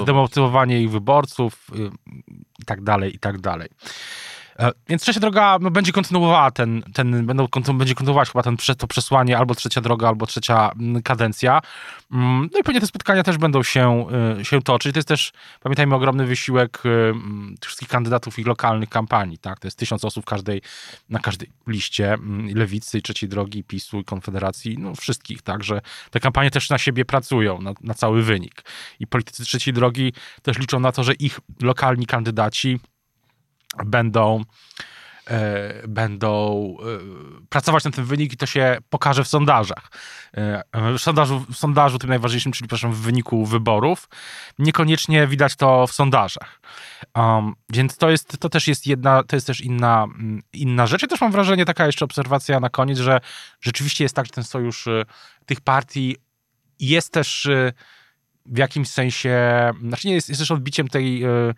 zdemotywowanie 0.02 0.82
ich 0.82 0.90
wyborców 0.90 1.70
i 2.58 2.64
tak 2.64 2.82
dalej, 2.82 3.14
i 3.14 3.18
tak 3.18 3.40
dalej. 3.40 3.68
E, 4.62 4.72
więc 4.88 5.02
trzecia 5.02 5.20
droga 5.20 5.58
no, 5.60 5.70
będzie 5.70 5.92
kontynuowała 5.92 6.50
ten, 6.50 6.82
ten 6.94 7.26
będą, 7.26 7.48
będzie 7.74 7.94
kontynuować 7.94 8.28
chyba 8.28 8.42
ten, 8.42 8.56
to 8.78 8.86
przesłanie 8.86 9.38
albo 9.38 9.54
trzecia 9.54 9.80
droga, 9.80 10.08
albo 10.08 10.26
trzecia 10.26 10.70
mm, 10.80 11.02
kadencja. 11.02 11.60
Mm, 12.12 12.48
no 12.52 12.58
i 12.58 12.62
pewnie 12.62 12.80
te 12.80 12.86
spotkania 12.86 13.22
też 13.22 13.38
będą 13.38 13.62
się, 13.62 14.06
y, 14.40 14.44
się 14.44 14.62
toczyć. 14.62 14.92
To 14.92 14.98
jest 14.98 15.08
też, 15.08 15.32
pamiętajmy, 15.62 15.94
ogromny 15.94 16.26
wysiłek 16.26 16.82
y, 16.86 16.88
mm, 16.88 17.54
wszystkich 17.60 17.88
kandydatów 17.88 18.38
i 18.38 18.44
lokalnych 18.44 18.88
kampanii. 18.88 19.38
Tak? 19.38 19.60
To 19.60 19.66
jest 19.66 19.78
tysiąc 19.78 20.04
osób 20.04 20.24
każdej, 20.24 20.62
na 21.08 21.18
każdej 21.18 21.48
liście 21.66 22.18
Lewicy, 22.54 23.02
Trzeciej 23.02 23.28
Drogi, 23.28 23.64
PiSu 23.64 24.00
i 24.00 24.04
Konfederacji, 24.04 24.78
no 24.78 24.94
wszystkich. 24.94 25.42
Także 25.42 25.80
te 26.10 26.20
kampanie 26.20 26.50
też 26.50 26.70
na 26.70 26.78
siebie 26.78 27.04
pracują, 27.04 27.60
na, 27.60 27.72
na 27.80 27.94
cały 27.94 28.22
wynik. 28.22 28.62
I 29.00 29.06
politycy 29.06 29.44
Trzeciej 29.44 29.74
Drogi 29.74 30.12
też 30.42 30.58
liczą 30.58 30.80
na 30.80 30.92
to, 30.92 31.04
że 31.04 31.14
ich 31.14 31.40
lokalni 31.62 32.06
kandydaci 32.06 32.80
będą 33.84 34.44
e, 35.30 35.88
będą 35.88 36.76
e, 36.80 37.46
pracować 37.48 37.84
na 37.84 37.90
ten 37.90 38.04
wynik 38.04 38.32
i 38.32 38.36
to 38.36 38.46
się 38.46 38.78
pokaże 38.90 39.24
w 39.24 39.28
sondażach. 39.28 39.90
E, 40.36 40.62
w 40.98 40.98
sondażu, 40.98 41.46
w 41.50 41.56
sondażu 41.56 41.98
tym 41.98 42.10
najważniejszym, 42.10 42.52
czyli 42.52 42.68
przepraszam, 42.68 42.92
w 42.92 43.00
wyniku 43.00 43.46
wyborów. 43.46 44.08
Niekoniecznie 44.58 45.26
widać 45.26 45.56
to 45.56 45.86
w 45.86 45.92
sondażach. 45.92 46.60
Um, 47.16 47.54
więc 47.72 47.96
to, 47.96 48.10
jest, 48.10 48.38
to 48.38 48.48
też 48.48 48.68
jest 48.68 48.86
jedna, 48.86 49.22
to 49.22 49.36
jest 49.36 49.46
też 49.46 49.60
inna, 49.60 50.06
inna 50.52 50.86
rzecz. 50.86 51.02
Ja 51.02 51.08
też 51.08 51.20
mam 51.20 51.32
wrażenie, 51.32 51.64
taka 51.64 51.86
jeszcze 51.86 52.04
obserwacja 52.04 52.60
na 52.60 52.68
koniec, 52.68 52.98
że 52.98 53.20
rzeczywiście 53.60 54.04
jest 54.04 54.16
tak, 54.16 54.26
że 54.26 54.32
ten 54.32 54.44
sojusz 54.44 54.88
tych 55.46 55.60
partii 55.60 56.16
jest 56.80 57.12
też 57.12 57.48
w 58.46 58.58
jakimś 58.58 58.88
sensie, 58.88 59.40
znaczy 59.82 60.08
nie 60.08 60.14
jest, 60.14 60.28
jest 60.28 60.40
też 60.40 60.50
odbiciem 60.50 60.88
tej 60.88 61.24
Mm, 61.24 61.54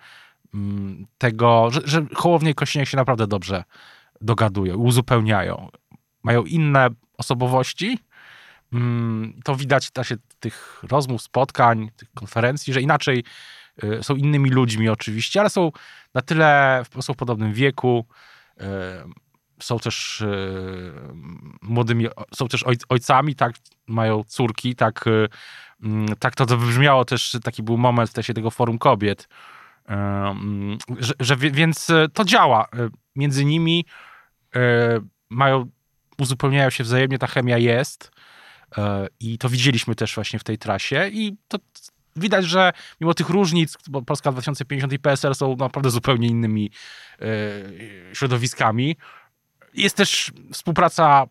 tego, 1.19 1.71
że, 1.71 1.81
że 1.85 2.07
Hołownia 2.15 2.51
i 2.51 2.55
Kośniak 2.55 2.89
się 2.89 2.97
naprawdę 2.97 3.27
dobrze 3.27 3.65
dogadują, 4.21 4.77
uzupełniają. 4.77 5.69
Mają 6.23 6.43
inne 6.43 6.89
osobowości. 7.19 7.99
Mm, 8.73 9.41
to 9.45 9.57
widać 9.57 9.91
się 10.03 10.17
tych 10.41 10.83
rozmów, 10.83 11.23
spotkań, 11.23 11.91
tych 11.97 12.11
konferencji, 12.15 12.73
że 12.73 12.81
inaczej 12.81 13.25
y, 13.85 14.03
są 14.03 14.15
innymi 14.15 14.51
ludźmi 14.51 14.89
oczywiście, 14.89 15.41
ale 15.41 15.51
są 15.51 15.73
na 16.15 16.23
tyle, 16.23 16.83
są 17.01 17.15
w 17.15 17.17
podobnym 17.17 17.53
wieku, 17.53 18.07
y, 18.61 18.65
są 19.61 19.79
też 19.79 20.21
y, 20.21 20.93
młodymi, 21.63 22.07
są 22.35 22.49
też 22.49 22.65
ojcami, 22.89 23.35
tak, 23.35 23.55
mają 23.87 24.25
córki, 24.25 24.75
tak, 24.75 25.05
mm, 25.83 26.07
tak 26.19 26.35
to, 26.35 26.47
wybrzmiało 26.47 27.05
też, 27.05 27.37
taki 27.43 27.63
był 27.63 27.77
moment 27.79 28.11
w 28.11 28.35
tego 28.35 28.51
forum 28.51 28.79
kobiet, 28.79 29.29
że, 30.99 31.15
że, 31.21 31.37
więc 31.37 31.91
e, 31.91 32.09
to 32.09 32.25
działa. 32.25 32.65
E, 32.65 32.89
między 33.17 33.45
nimi 33.45 33.85
e, 34.55 34.61
mają, 35.31 35.71
uzupełniają 36.19 36.71
się 36.71 36.85
wzajemnie, 36.85 37.19
ta 37.19 37.27
chemia 37.27 37.59
jest 37.59 38.11
i 39.21 39.39
to 39.39 39.49
widzieliśmy 39.49 39.95
też 39.95 40.15
właśnie 40.15 40.39
w 40.39 40.45
tej 40.45 40.59
trasie 40.59 41.09
i 41.13 41.37
to 41.49 41.59
widać, 42.17 42.45
że 42.45 42.73
mimo 43.01 43.15
tych 43.15 43.29
różnic, 43.29 43.77
bo 43.89 44.03
Polska 44.03 44.33
2050 44.33 44.93
i 44.93 44.99
PSL 44.99 45.35
są 45.35 45.57
naprawdę 45.57 45.91
zupełnie 45.91 46.29
innymi 46.29 46.71
środowiskami, 48.13 48.97
jest 49.75 49.97
też 49.97 50.33
współpraca 50.53 51.27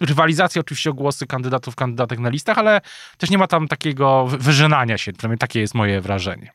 rywalizacja 0.00 0.60
oczywiście 0.60 0.90
o 0.90 0.94
głosy 0.94 1.26
kandydatów, 1.26 1.76
kandydatek 1.76 2.18
na 2.18 2.28
listach, 2.28 2.58
ale 2.58 2.80
też 3.18 3.30
nie 3.30 3.38
ma 3.38 3.46
tam 3.46 3.68
takiego 3.68 4.26
wyżynania 4.26 4.98
się, 4.98 5.12
przynajmniej 5.12 5.38
takie 5.38 5.60
jest 5.60 5.74
moje 5.74 6.00
wrażenie. 6.00 6.52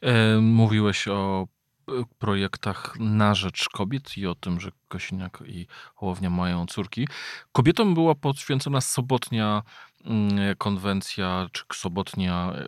E, 0.00 0.40
mówiłeś 0.40 1.08
o 1.08 1.46
e, 1.88 1.92
projektach 2.18 2.96
na 3.00 3.34
rzecz 3.34 3.68
kobiet 3.68 4.18
i 4.18 4.26
o 4.26 4.34
tym, 4.34 4.60
że 4.60 4.70
Kosiniak 4.88 5.42
i 5.46 5.66
Hołownia 5.94 6.30
mają 6.30 6.66
córki. 6.66 7.08
Kobietom 7.52 7.94
była 7.94 8.14
poświęcona 8.14 8.80
sobotnia 8.80 9.62
mm, 10.04 10.56
konwencja, 10.58 11.48
czy 11.52 11.64
sobotnia 11.72 12.52
e, 12.52 12.64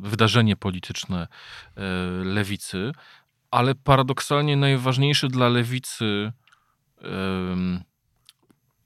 wydarzenie 0.00 0.56
polityczne 0.56 1.28
lewicy, 2.24 2.92
ale 3.50 3.74
paradoksalnie 3.74 4.56
najważniejszy 4.56 5.28
dla 5.28 5.48
lewicy 5.48 6.32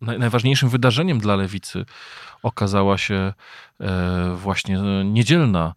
najważniejszym 0.00 0.68
wydarzeniem 0.68 1.18
dla 1.18 1.36
lewicy 1.36 1.84
okazała 2.42 2.98
się 2.98 3.32
e, 3.80 4.34
właśnie 4.36 4.78
niedzielna 5.04 5.74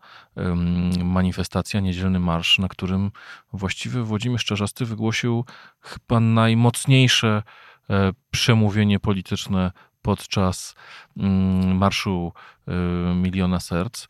manifestacja, 1.04 1.80
niedzielny 1.80 2.20
marsz, 2.20 2.60
na 2.60 2.68
którym 2.68 3.12
właściwie 3.54 4.02
Włodzimierz 4.02 4.46
Czarzasty 4.46 4.86
wygłosił 4.86 5.46
chyba 5.82 6.20
najmocniejsze 6.20 7.44
e, 7.90 8.12
przemówienie 8.32 9.00
polityczne 9.00 9.72
podczas 10.02 10.76
mm, 11.18 11.78
Marszu 11.78 12.34
e, 12.68 12.74
Miliona 13.16 13.60
Serc 13.60 14.08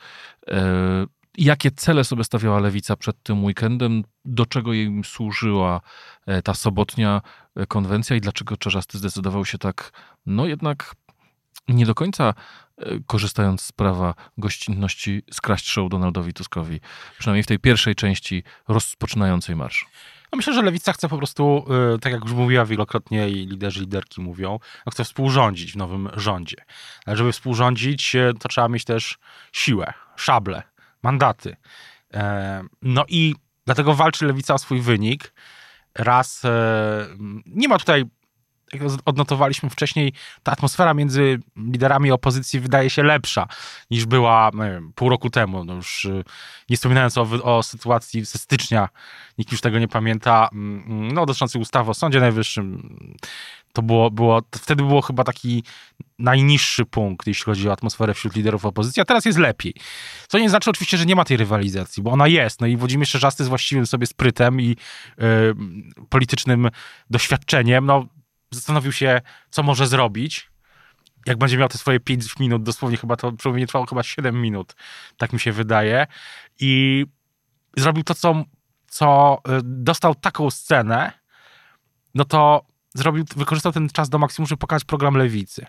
jakie 1.38 1.72
cele 1.72 2.04
sobie 2.04 2.24
stawiała 2.24 2.60
lewica 2.60 2.96
przed 2.96 3.24
tym 3.24 3.44
weekendem, 3.44 4.04
do 4.26 4.46
czego 4.46 4.74
jej 4.74 5.02
służyła 5.04 5.82
e, 6.26 6.42
ta 6.42 6.54
sobotnia 6.54 7.22
e, 7.56 7.66
konwencja 7.66 8.16
i 8.16 8.22
dlaczego 8.22 8.58
Czarzasty 8.58 8.98
zdecydował 8.98 9.46
się 9.46 9.58
tak, 9.58 9.92
no 10.26 10.46
jednak 10.46 10.96
nie 11.68 11.86
do 11.86 11.96
końca 11.96 12.34
e, 12.78 12.86
korzystając 13.08 13.62
z 13.62 13.72
prawa 13.72 14.14
gościnności 14.38 15.22
skraść 15.32 15.70
show 15.70 15.90
Donaldowi 15.90 16.34
Tuskowi, 16.34 16.80
przynajmniej 17.20 17.44
w 17.44 17.48
tej 17.48 17.60
pierwszej 17.60 17.96
części 17.96 18.44
rozpoczynającej 18.68 19.56
marsz. 19.56 19.86
No 20.32 20.38
myślę, 20.38 20.54
że 20.54 20.62
lewica 20.62 20.94
chce 20.94 21.10
po 21.10 21.18
prostu, 21.18 21.66
tak 22.02 22.14
jak 22.14 22.24
już 22.24 22.34
mówiła 22.34 22.66
wielokrotnie 22.66 23.30
i 23.30 23.34
liderzy, 23.48 23.80
liderki 23.80 24.22
mówią, 24.22 24.60
no 24.86 24.92
chce 24.92 25.04
współrządzić 25.04 25.74
w 25.74 25.76
nowym 25.76 26.10
rządzie. 26.14 26.58
Ale 27.06 27.18
żeby 27.18 27.32
współrządzić, 27.32 28.16
to 28.40 28.50
trzeba 28.50 28.70
mieć 28.70 28.86
też 28.86 29.18
siłę, 29.52 29.94
szable, 30.16 30.64
mandaty. 31.04 31.56
E, 32.14 32.64
no 32.82 33.06
i 33.08 33.36
dlatego 33.66 33.94
walczy 33.94 34.26
lewica 34.26 34.54
o 34.54 34.58
swój 34.58 34.82
wynik. 34.82 35.34
Raz 35.96 36.46
e, 36.46 37.08
nie 37.46 37.68
ma 37.68 37.78
tutaj 37.80 38.06
jak 38.74 38.84
odnotowaliśmy 39.06 39.70
wcześniej, 39.70 40.14
ta 40.44 40.52
atmosfera 40.52 40.94
między 40.94 41.40
liderami 41.58 42.12
opozycji 42.12 42.60
wydaje 42.60 42.90
się 42.90 43.04
lepsza 43.04 43.48
niż 43.92 44.06
była 44.06 44.52
wiem, 44.54 44.94
pół 44.96 45.10
roku 45.10 45.30
temu. 45.30 45.64
No 45.64 45.74
już 45.74 46.06
e, 46.06 46.24
nie 46.70 46.78
wspominając 46.78 47.18
o, 47.18 47.28
o, 47.44 47.64
sytuacji 47.64 48.26
ze 48.26 48.40
stycznia, 48.40 48.90
nikt 49.38 49.52
już 49.52 49.62
tego 49.62 49.80
nie 49.80 49.88
pamięta, 49.88 50.50
mm, 50.54 50.84
mm, 50.88 51.12
no, 51.12 51.26
dotyczącej 51.26 51.62
ustawy 51.62 51.92
o 51.92 51.94
Sądzie 51.94 52.20
Najwyższym 52.20 52.98
to 53.74 53.82
było, 53.82 54.12
było, 54.12 54.42
wtedy 54.56 54.84
było 54.84 55.02
chyba 55.02 55.24
taki 55.24 55.64
najniższy 56.20 56.86
punkt, 56.86 57.28
jeśli 57.28 57.46
chodzi 57.46 57.70
o 57.70 57.72
atmosferę 57.72 58.14
wśród 58.14 58.36
liderów 58.36 58.66
opozycji, 58.66 59.02
a 59.02 59.06
teraz 59.06 59.26
jest 59.26 59.40
lepiej. 59.40 59.74
Co 60.28 60.40
nie 60.40 60.50
znaczy 60.50 60.70
oczywiście, 60.70 60.98
że 60.98 61.06
nie 61.06 61.16
ma 61.16 61.26
tej 61.26 61.38
rywalizacji, 61.38 62.04
bo 62.04 62.12
ona 62.12 62.28
jest. 62.28 62.62
No 62.62 62.68
i 62.68 62.78
Włodzimierz 62.78 63.12
Czerzasty 63.12 63.44
z 63.44 63.48
właściwym 63.48 63.86
sobie 63.86 64.08
sprytem 64.08 64.62
i 64.62 64.68
yy, 64.68 65.56
politycznym 66.10 66.70
doświadczeniem, 67.10 67.86
no 67.86 68.06
zastanowił 68.54 68.92
się, 68.92 69.22
co 69.50 69.64
może 69.64 69.88
zrobić, 69.88 70.50
jak 71.26 71.38
będzie 71.38 71.58
miał 71.58 71.70
te 71.70 71.78
swoje 71.78 72.00
5 72.00 72.40
minut, 72.40 72.64
dosłownie 72.64 72.98
chyba 72.98 73.16
to 73.16 73.32
przemówienie 73.32 73.68
trwało 73.68 73.86
chyba 73.86 74.04
7 74.04 74.42
minut, 74.42 74.76
tak 75.18 75.34
mi 75.34 75.40
się 75.40 75.52
wydaje. 75.52 76.08
I 76.60 77.06
zrobił 77.78 78.04
to, 78.04 78.16
co, 78.16 78.44
co 78.88 79.38
y, 79.48 79.62
dostał 79.64 80.16
taką 80.16 80.50
scenę, 80.50 81.12
no 82.16 82.26
to 82.26 82.66
zrobił, 82.94 83.26
wykorzystał 83.36 83.72
ten 83.72 83.90
czas 83.90 84.10
do 84.10 84.18
maksimum, 84.18 84.48
żeby 84.48 84.60
pokazać 84.60 84.84
program 84.84 85.16
lewicy. 85.16 85.66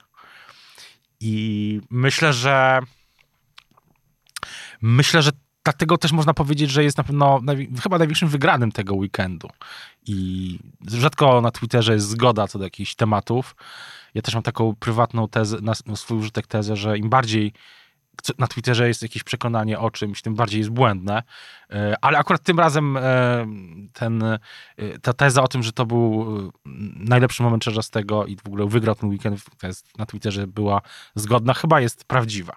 I 1.20 1.80
myślę, 1.90 2.32
że 2.32 2.80
myślę, 4.82 5.22
że 5.22 5.30
dlatego 5.64 5.98
też 5.98 6.12
można 6.12 6.34
powiedzieć, 6.34 6.70
że 6.70 6.84
jest 6.84 6.98
na 6.98 7.04
pewno 7.04 7.40
chyba 7.82 7.98
największym 7.98 8.28
wygranym 8.28 8.72
tego 8.72 8.94
weekendu. 8.94 9.48
I 10.06 10.58
rzadko 10.86 11.40
na 11.40 11.50
Twitterze 11.50 11.92
jest 11.92 12.08
zgoda 12.08 12.48
co 12.48 12.58
do 12.58 12.64
jakichś 12.64 12.94
tematów. 12.94 13.56
Ja 14.14 14.22
też 14.22 14.34
mam 14.34 14.42
taką 14.42 14.74
prywatną 14.74 15.28
tezę, 15.28 15.58
na 15.60 15.96
swój 15.96 16.18
użytek 16.18 16.46
tezę, 16.46 16.76
że 16.76 16.98
im 16.98 17.08
bardziej 17.08 17.52
na 18.38 18.46
Twitterze 18.46 18.88
jest 18.88 19.02
jakieś 19.02 19.22
przekonanie 19.22 19.78
o 19.78 19.90
czymś, 19.90 20.22
tym 20.22 20.34
bardziej 20.34 20.58
jest 20.58 20.70
błędne. 20.70 21.22
E, 21.70 21.96
ale 22.00 22.18
akurat 22.18 22.42
tym 22.42 22.58
razem 22.58 22.96
e, 22.96 23.46
ten, 23.92 24.22
e, 24.22 24.38
ta 25.02 25.12
teza 25.12 25.42
o 25.42 25.48
tym, 25.48 25.62
że 25.62 25.72
to 25.72 25.86
był 25.86 26.52
najlepszy 26.96 27.42
moment 27.42 27.64
tego 27.90 28.26
i 28.26 28.36
w 28.36 28.46
ogóle 28.46 28.66
wygrał 28.66 28.94
ten 28.94 29.10
weekend 29.10 29.40
na 29.98 30.06
Twitterze 30.06 30.46
była 30.46 30.80
zgodna, 31.14 31.54
chyba 31.54 31.80
jest 31.80 32.04
prawdziwa. 32.04 32.56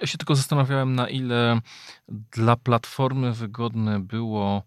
Ja 0.00 0.06
się 0.06 0.18
tylko 0.18 0.34
zastanawiałem, 0.34 0.94
na 0.94 1.08
ile 1.08 1.60
dla 2.08 2.56
Platformy 2.56 3.32
wygodne 3.32 4.00
było. 4.00 4.62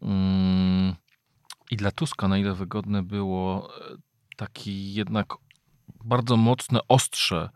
Um, 0.00 0.94
i 1.70 1.76
dla 1.76 1.90
Tuska 1.90 2.28
na 2.28 2.38
ile 2.38 2.54
wygodne 2.54 3.02
było 3.02 3.70
e, 3.80 3.96
taki 4.36 4.94
jednak 4.94 5.26
bardzo 6.04 6.36
mocne 6.36 6.80
ostrze 6.88 7.50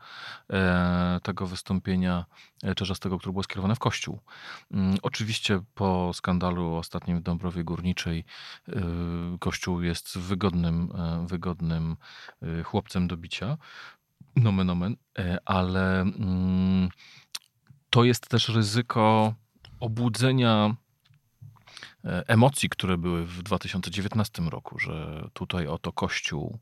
e, 0.51 1.21
tego 1.23 1.47
wystąpienia 1.47 2.25
e, 2.63 2.75
Czerzastego, 2.75 3.19
które 3.19 3.33
było 3.33 3.43
skierowane 3.43 3.75
w 3.75 3.79
Kościół. 3.79 4.21
Mm, 4.71 4.97
oczywiście 5.03 5.61
po 5.75 6.11
skandalu 6.15 6.75
ostatnim 6.75 7.19
w 7.19 7.23
Dąbrowie 7.23 7.65
Górniczej 7.65 8.25
e, 8.69 8.73
Kościół 9.41 9.83
jest 9.83 10.19
wygodnym, 10.19 10.89
wygodnym 11.27 11.97
chłopcem 12.65 13.09
do 13.09 13.17
bicia, 13.17 13.57
nomen 14.37 14.71
omen, 14.71 14.97
ale 15.45 16.01
mm, 16.01 16.89
to 17.91 18.05
jest 18.05 18.29
też 18.29 18.49
ryzyko 18.49 19.35
obudzenia 19.81 20.77
emocji, 22.27 22.69
które 22.69 22.99
były 22.99 23.27
w 23.27 23.43
2019 23.43 24.43
roku, 24.43 24.79
że 24.79 25.29
tutaj 25.33 25.67
oto 25.67 25.93
Kościół 25.93 26.59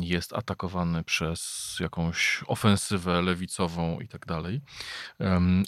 jest 0.00 0.32
atakowany 0.32 1.04
przez 1.04 1.76
jakąś 1.80 2.44
ofensywę 2.46 3.22
lewicową 3.22 4.00
i 4.00 4.08
tak 4.08 4.26
dalej. 4.26 4.60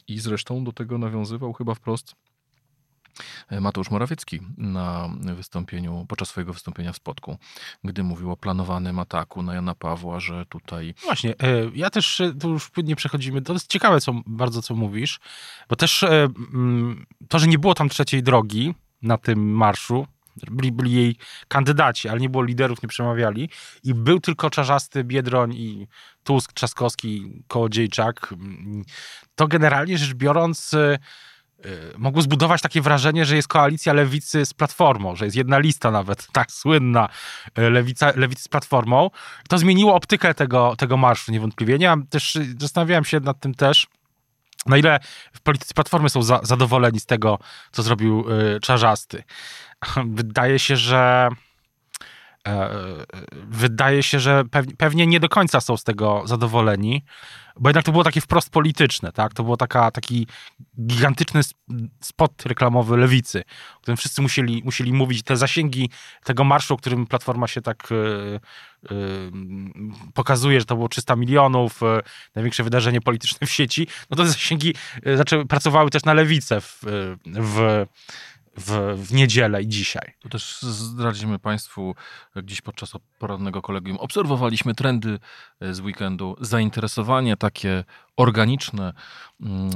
I 0.08 0.18
zresztą 0.18 0.64
do 0.64 0.72
tego 0.72 0.98
nawiązywał 0.98 1.52
chyba 1.52 1.74
wprost 1.74 2.12
e, 2.12 2.16
Mateusz 3.60 3.90
Morawiecki 3.90 4.40
na 4.58 5.10
wystąpieniu, 5.18 6.06
podczas 6.08 6.28
swojego 6.28 6.52
wystąpienia 6.52 6.92
w 6.92 6.96
Spodku, 6.96 7.38
gdy 7.84 8.02
mówił 8.02 8.30
o 8.30 8.36
planowanym 8.36 8.98
ataku 8.98 9.42
na 9.42 9.54
Jana 9.54 9.74
Pawła, 9.74 10.20
że 10.20 10.46
tutaj... 10.46 10.94
Właśnie, 11.04 11.30
e, 11.30 11.70
ja 11.74 11.90
też, 11.90 12.20
e, 12.20 12.34
tu 12.34 12.50
już 12.50 12.70
płynnie 12.70 12.96
przechodzimy, 12.96 13.42
to 13.42 13.52
jest 13.52 13.70
ciekawe 13.70 14.00
co, 14.00 14.12
bardzo, 14.26 14.62
co 14.62 14.74
mówisz, 14.74 15.20
bo 15.68 15.76
też 15.76 16.02
mm, 16.02 17.06
to, 17.28 17.38
że 17.38 17.46
nie 17.46 17.58
było 17.58 17.74
tam 17.74 17.88
trzeciej 17.88 18.22
drogi 18.22 18.74
na 19.02 19.18
tym 19.18 19.56
marszu, 19.56 20.06
byli, 20.50 20.72
byli 20.72 20.92
jej 20.92 21.16
kandydaci, 21.48 22.08
ale 22.08 22.20
nie 22.20 22.28
było 22.28 22.42
liderów, 22.42 22.82
nie 22.82 22.88
przemawiali. 22.88 23.50
I 23.84 23.94
był 23.94 24.20
tylko 24.20 24.50
Czarzasty, 24.50 25.04
Biedroń 25.04 25.54
i 25.54 25.86
Tusk, 26.24 26.52
Trzaskowski, 26.52 27.42
Kołodziejczak. 27.48 28.34
To 29.34 29.48
generalnie 29.48 29.98
rzecz 29.98 30.14
biorąc 30.14 30.74
mogło 31.98 32.22
zbudować 32.22 32.62
takie 32.62 32.80
wrażenie, 32.80 33.24
że 33.24 33.36
jest 33.36 33.48
koalicja 33.48 33.92
lewicy 33.92 34.46
z 34.46 34.54
Platformą, 34.54 35.16
że 35.16 35.24
jest 35.24 35.36
jedna 35.36 35.58
lista 35.58 35.90
nawet, 35.90 36.26
tak 36.32 36.52
słynna 36.52 37.08
y, 37.58 37.70
lewica, 37.70 38.12
lewicy 38.16 38.42
z 38.42 38.48
Platformą. 38.48 39.10
To 39.48 39.58
zmieniło 39.58 39.94
optykę 39.94 40.34
tego, 40.34 40.76
tego 40.76 40.96
marszu 40.96 41.32
niewątpliwie. 41.32 41.76
Ja 41.80 41.96
też 42.10 42.38
zastanawiałem 42.58 43.04
się 43.04 43.20
nad 43.20 43.40
tym 43.40 43.54
też, 43.54 43.86
na 44.66 44.76
ile 44.76 45.00
w 45.32 45.40
polityce 45.40 45.74
Platformy 45.74 46.10
są 46.10 46.22
za, 46.22 46.40
zadowoleni 46.42 47.00
z 47.00 47.06
tego, 47.06 47.38
co 47.72 47.82
zrobił 47.82 48.24
y, 48.56 48.60
Czarzasty. 48.60 49.22
Wydaje 50.06 50.58
się, 50.58 50.76
że 50.76 51.28
wydaje 53.48 54.02
się, 54.02 54.20
że 54.20 54.42
pewnie 54.78 55.06
nie 55.06 55.20
do 55.20 55.28
końca 55.28 55.60
są 55.60 55.76
z 55.76 55.84
tego 55.84 56.22
zadowoleni, 56.24 57.04
bo 57.56 57.68
jednak 57.68 57.84
to 57.84 57.92
było 57.92 58.04
takie 58.04 58.20
wprost 58.20 58.50
polityczne, 58.50 59.12
tak? 59.12 59.34
To 59.34 59.44
był 59.44 59.56
taki 59.56 60.26
gigantyczny 60.86 61.40
spot 62.00 62.46
reklamowy 62.46 62.96
lewicy, 62.96 63.44
o 63.76 63.80
którym 63.80 63.96
wszyscy 63.96 64.22
musieli, 64.22 64.62
musieli 64.64 64.92
mówić. 64.92 65.22
Te 65.22 65.36
zasięgi 65.36 65.90
tego 66.24 66.44
marszu, 66.44 66.74
o 66.74 66.76
którym 66.76 67.06
Platforma 67.06 67.46
się 67.46 67.60
tak 67.60 67.88
yy, 67.90 68.40
yy, 68.90 69.32
pokazuje, 70.14 70.60
że 70.60 70.66
to 70.66 70.74
było 70.74 70.88
300 70.88 71.16
milionów, 71.16 71.80
yy, 71.80 72.02
największe 72.34 72.64
wydarzenie 72.64 73.00
polityczne 73.00 73.46
w 73.46 73.50
sieci, 73.50 73.86
no 74.10 74.16
to 74.16 74.22
te 74.22 74.28
zasięgi 74.28 74.74
zaczęły, 75.16 75.46
pracowały 75.46 75.90
też 75.90 76.04
na 76.04 76.14
lewicę 76.14 76.60
w, 76.60 76.82
w 77.26 77.86
w, 78.56 78.94
w 78.96 79.12
niedzielę 79.12 79.62
i 79.62 79.68
dzisiaj. 79.68 80.14
Tu 80.18 80.28
też 80.28 80.62
zdradzimy 80.62 81.38
Państwu, 81.38 81.94
gdzieś 82.36 82.60
podczas 82.60 82.92
porannego 83.18 83.62
kolegium 83.62 83.96
obserwowaliśmy 83.96 84.74
trendy 84.74 85.18
e, 85.60 85.74
z 85.74 85.80
weekendu, 85.80 86.36
zainteresowanie 86.40 87.36
takie 87.36 87.84
organiczne 88.16 88.92
mm, 89.40 89.70
e, 89.70 89.72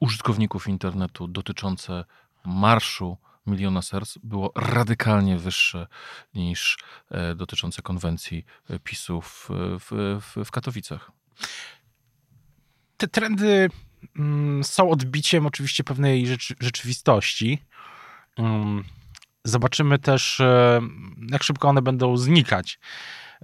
użytkowników 0.00 0.68
internetu 0.68 1.28
dotyczące 1.28 2.04
marszu 2.44 3.18
miliona 3.46 3.82
serc 3.82 4.18
było 4.22 4.52
radykalnie 4.56 5.38
wyższe 5.38 5.86
niż 6.34 6.78
e, 7.10 7.34
dotyczące 7.34 7.82
konwencji 7.82 8.44
PiSów 8.84 9.48
w, 9.50 10.20
w, 10.20 10.44
w 10.44 10.50
Katowicach. 10.50 11.10
Te 12.96 13.08
trendy 13.08 13.68
są 14.62 14.90
odbiciem 14.90 15.46
oczywiście 15.46 15.84
pewnej 15.84 16.26
rzeczy, 16.26 16.54
rzeczywistości. 16.60 17.62
Mm, 18.38 18.84
zobaczymy 19.44 19.98
też, 19.98 20.40
e, 20.40 20.80
jak 21.30 21.42
szybko 21.42 21.68
one 21.68 21.82
będą 21.82 22.16
znikać. 22.16 22.78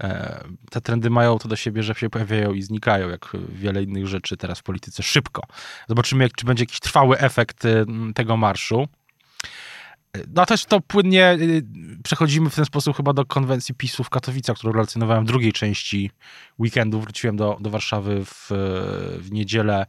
E, 0.01 0.45
te 0.71 0.81
trendy 0.81 1.11
mają 1.11 1.39
to 1.39 1.49
do 1.49 1.57
siebie, 1.57 1.83
że 1.83 1.95
się 1.95 2.11
pojawiają 2.11 2.53
i 2.53 2.63
znikają, 2.63 3.09
jak 3.09 3.33
wiele 3.49 3.83
innych 3.83 4.07
rzeczy 4.07 4.37
teraz 4.37 4.59
w 4.59 4.63
polityce 4.63 5.03
szybko. 5.03 5.43
Zobaczymy, 5.89 6.25
jak, 6.25 6.33
czy 6.33 6.47
będzie 6.47 6.63
jakiś 6.63 6.81
trwały 6.81 7.19
efekt 7.19 7.65
e, 7.65 7.85
tego 8.15 8.37
marszu. 8.37 8.89
No 10.35 10.47
też 10.47 10.65
to 10.65 10.81
płynnie 10.81 11.39
przechodzimy 12.05 12.51
w 12.51 12.55
ten 12.55 12.65
sposób 12.65 12.97
chyba 12.97 13.13
do 13.13 13.25
konwencji 13.25 13.75
PiSu 13.75 14.05
w 14.05 14.11
Katowicach, 14.11 14.57
którą 14.57 14.73
relacjonowałem 14.73 15.25
w 15.25 15.29
drugiej 15.29 15.53
części 15.53 16.11
weekendu. 16.59 17.01
Wróciłem 17.01 17.37
do, 17.37 17.57
do 17.61 17.71
Warszawy 17.71 18.25
w, 18.25 18.47
w 19.19 19.29
niedzielę 19.31 19.87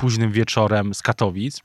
późnym 0.00 0.32
wieczorem 0.32 0.94
z 0.94 1.02
Katowic. 1.02 1.60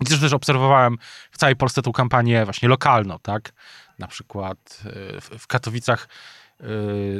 I 0.00 0.04
też, 0.04 0.20
też 0.20 0.32
obserwowałem 0.32 0.98
w 1.30 1.38
całej 1.38 1.56
Polsce 1.56 1.82
tą 1.82 1.92
kampanię 1.92 2.44
właśnie 2.44 2.68
lokalną, 2.68 3.18
tak? 3.22 3.52
Na 3.98 4.06
przykład 4.06 4.82
y, 5.32 5.38
w 5.38 5.46
Katowicach 5.46 6.08
y, 6.60 6.64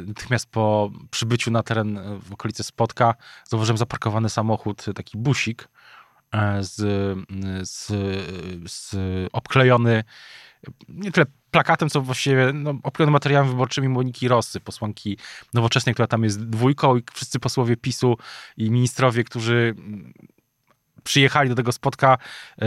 natychmiast 0.06 0.50
po 0.50 0.90
przybyciu 1.10 1.50
na 1.50 1.62
teren 1.62 1.98
y, 1.98 2.18
w 2.18 2.32
okolicy 2.32 2.64
Spotka 2.64 3.14
zauważyłem 3.44 3.78
zaparkowany 3.78 4.30
samochód, 4.30 4.84
taki 4.94 5.18
busik 5.18 5.68
z, 6.60 6.74
z, 7.68 7.86
z 8.72 8.96
obklejony 9.32 10.04
nie 10.88 11.12
tyle 11.12 11.26
plakatem, 11.50 11.88
co 11.90 12.00
właściwie 12.00 12.52
no, 12.54 12.74
obklejony 12.82 13.12
materiałem 13.12 13.48
wyborczymi 13.48 13.88
Moniki 13.88 14.28
Rosy, 14.28 14.60
posłanki 14.60 15.18
nowoczesnej, 15.54 15.94
która 15.94 16.06
tam 16.06 16.24
jest 16.24 16.48
dwójką 16.48 16.96
i 16.96 17.02
wszyscy 17.12 17.38
posłowie 17.38 17.76
PiSu 17.76 18.16
i 18.56 18.70
ministrowie, 18.70 19.24
którzy 19.24 19.74
przyjechali 21.04 21.48
do 21.48 21.54
tego 21.54 21.72
spotka, 21.72 22.18
yy, 22.58 22.66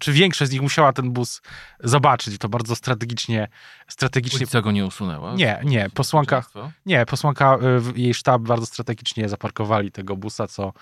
czy 0.00 0.12
większość 0.12 0.50
z 0.50 0.52
nich 0.52 0.62
musiała 0.62 0.92
ten 0.92 1.10
bus 1.10 1.42
zobaczyć. 1.80 2.38
To 2.38 2.48
bardzo 2.48 2.76
strategicznie. 2.76 3.48
strategicznie... 3.88 4.38
Policja 4.38 4.62
go 4.62 4.72
nie 4.72 4.86
usunęła? 4.86 5.34
Nie, 5.34 5.60
nie. 5.64 5.90
Posłanka, 5.94 6.44
nie, 6.86 7.06
posłanka, 7.06 7.58
yy, 7.94 8.00
jej 8.00 8.14
sztab 8.14 8.42
bardzo 8.42 8.66
strategicznie 8.66 9.28
zaparkowali 9.28 9.92
tego 9.92 10.16
busa, 10.16 10.46
co 10.46 10.72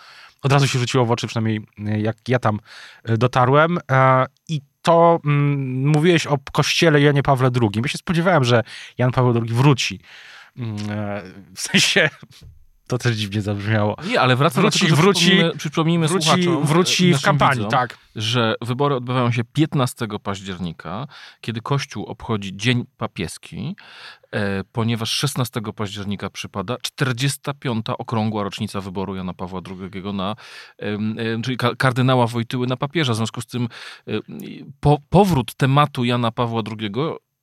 od 0.43 0.53
razu 0.53 0.69
się 0.69 0.79
rzuciło 0.79 1.07
w 1.07 1.11
oczy, 1.11 1.27
przynajmniej 1.27 1.67
jak 1.79 2.17
ja 2.29 2.39
tam 2.39 2.59
dotarłem. 3.05 3.79
I 4.49 4.61
to 4.83 5.21
mm, 5.25 5.89
mówiłeś 5.89 6.27
o 6.27 6.39
kościele 6.53 7.01
Janie 7.01 7.23
Pawle 7.23 7.51
II. 7.63 7.71
Ja 7.83 7.89
się 7.89 7.99
spodziewałem, 7.99 8.45
że 8.45 8.63
Jan 8.99 9.13
Paweł 9.13 9.43
II 9.43 9.55
wróci. 9.55 10.01
Mm, 10.57 10.77
e, 10.91 11.23
w 11.55 11.61
sensie 11.61 12.11
to 12.89 12.99
też 12.99 13.17
dziwnie 13.17 13.43
zabrzmiało. 13.43 13.97
Nie, 14.07 14.21
ale 14.21 14.37
wraca 14.37 14.61
wróci, 14.61 14.81
do 14.81 14.85
tego, 14.87 14.97
wróci, 14.97 15.21
przypomnijmy, 15.21 15.57
przypomnijmy 15.57 16.09
wróci, 16.09 16.27
słuchaczom, 16.27 16.67
wróci 16.67 17.15
w 17.15 17.23
kampanii, 17.23 17.55
widzom, 17.55 17.71
tak. 17.71 17.99
Że 18.17 18.55
wybory 18.61 18.95
odbywają 18.95 19.33
się 19.33 19.45
15 19.45 20.07
października, 20.23 21.07
kiedy 21.41 21.61
Kościół 21.61 22.07
obchodzi 22.07 22.57
Dzień 22.57 22.85
Papieski, 22.97 23.77
e, 24.33 24.65
ponieważ 24.73 25.11
16 25.11 25.61
października 25.77 26.31
przypada 26.31 26.77
45. 26.83 27.87
okrągła 27.99 28.43
rocznica 28.43 28.81
wyboru 28.81 29.17
Jana 29.17 29.35
Pawła 29.35 29.61
II 29.81 30.15
na, 30.15 30.37
e, 30.79 30.85
e, 30.85 31.43
czyli 31.43 31.57
kardynała 31.79 32.27
Wojtyły 32.27 32.67
na 32.67 32.77
papieża. 32.77 33.13
W 33.13 33.17
związku 33.17 33.41
z 33.41 33.47
tym 33.47 33.69
e, 34.09 34.13
po, 34.81 34.99
powrót 35.09 35.55
tematu 35.55 36.05
Jana 36.05 36.31
Pawła 36.31 36.63
II 36.81 36.91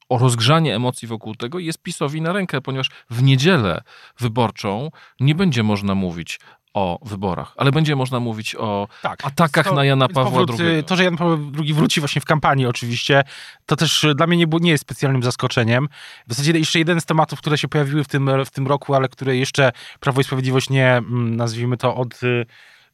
o 0.10 0.18
rozgrzanie 0.18 0.76
emocji 0.76 1.08
wokół 1.08 1.36
tego 1.36 1.60
jest 1.60 1.82
PiSowi 1.82 2.22
na 2.22 2.34
rękę, 2.34 2.62
ponieważ 2.62 2.90
w 3.10 3.24
niedzielę 3.24 3.82
wyborczą 4.20 4.92
nie 5.20 5.36
będzie 5.36 5.64
można 5.64 5.96
mówić 5.96 6.40
o 6.74 7.00
wyborach, 7.06 7.54
ale 7.58 7.72
będzie 7.72 7.96
można 7.96 8.20
mówić 8.20 8.56
o 8.56 8.88
tak, 9.02 9.26
atakach 9.26 9.66
to, 9.66 9.76
na 9.76 9.86
Jana 9.86 10.08
Pawła 10.08 10.32
powrót, 10.32 10.60
II. 10.60 10.84
To, 10.84 10.96
że 10.96 11.04
Jan 11.04 11.18
Paweł 11.18 11.52
II 11.60 11.74
wróci 11.74 12.00
właśnie 12.00 12.22
w 12.22 12.26
kampanii 12.26 12.66
oczywiście, 12.66 13.24
to 13.66 13.76
też 13.76 14.06
dla 14.16 14.28
mnie 14.28 14.38
nie, 14.38 14.48
było, 14.48 14.60
nie 14.60 14.72
jest 14.72 14.82
specjalnym 14.82 15.24
zaskoczeniem. 15.24 15.90
W 16.28 16.34
zasadzie 16.34 16.60
jeszcze 16.60 16.80
jeden 16.80 17.02
z 17.02 17.06
tematów, 17.06 17.40
które 17.40 17.58
się 17.58 17.68
pojawiły 17.68 18.04
w 18.04 18.08
tym, 18.08 18.46
w 18.46 18.50
tym 18.50 18.68
roku, 18.68 18.96
ale 18.96 19.10
które 19.10 19.38
jeszcze 19.38 19.72
Prawo 20.00 20.22
i 20.22 20.24
Sprawiedliwość 20.24 20.70
nie, 20.70 20.88
mm, 20.88 21.36
nazwijmy 21.36 21.78
to, 21.78 21.96
od 21.96 22.20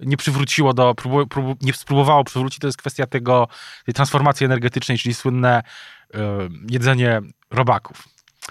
nie 0.01 0.17
przywróciło 0.17 0.73
do, 0.73 0.95
próbu, 1.29 1.55
nie 1.61 1.73
spróbowało 1.73 2.23
przywrócić, 2.23 2.59
to 2.59 2.67
jest 2.67 2.77
kwestia 2.77 3.05
tego, 3.05 3.47
tej 3.85 3.93
transformacji 3.93 4.45
energetycznej, 4.45 4.97
czyli 4.97 5.13
słynne 5.13 5.59
y, 5.59 5.63
jedzenie 6.69 7.21
robaków. 7.51 8.07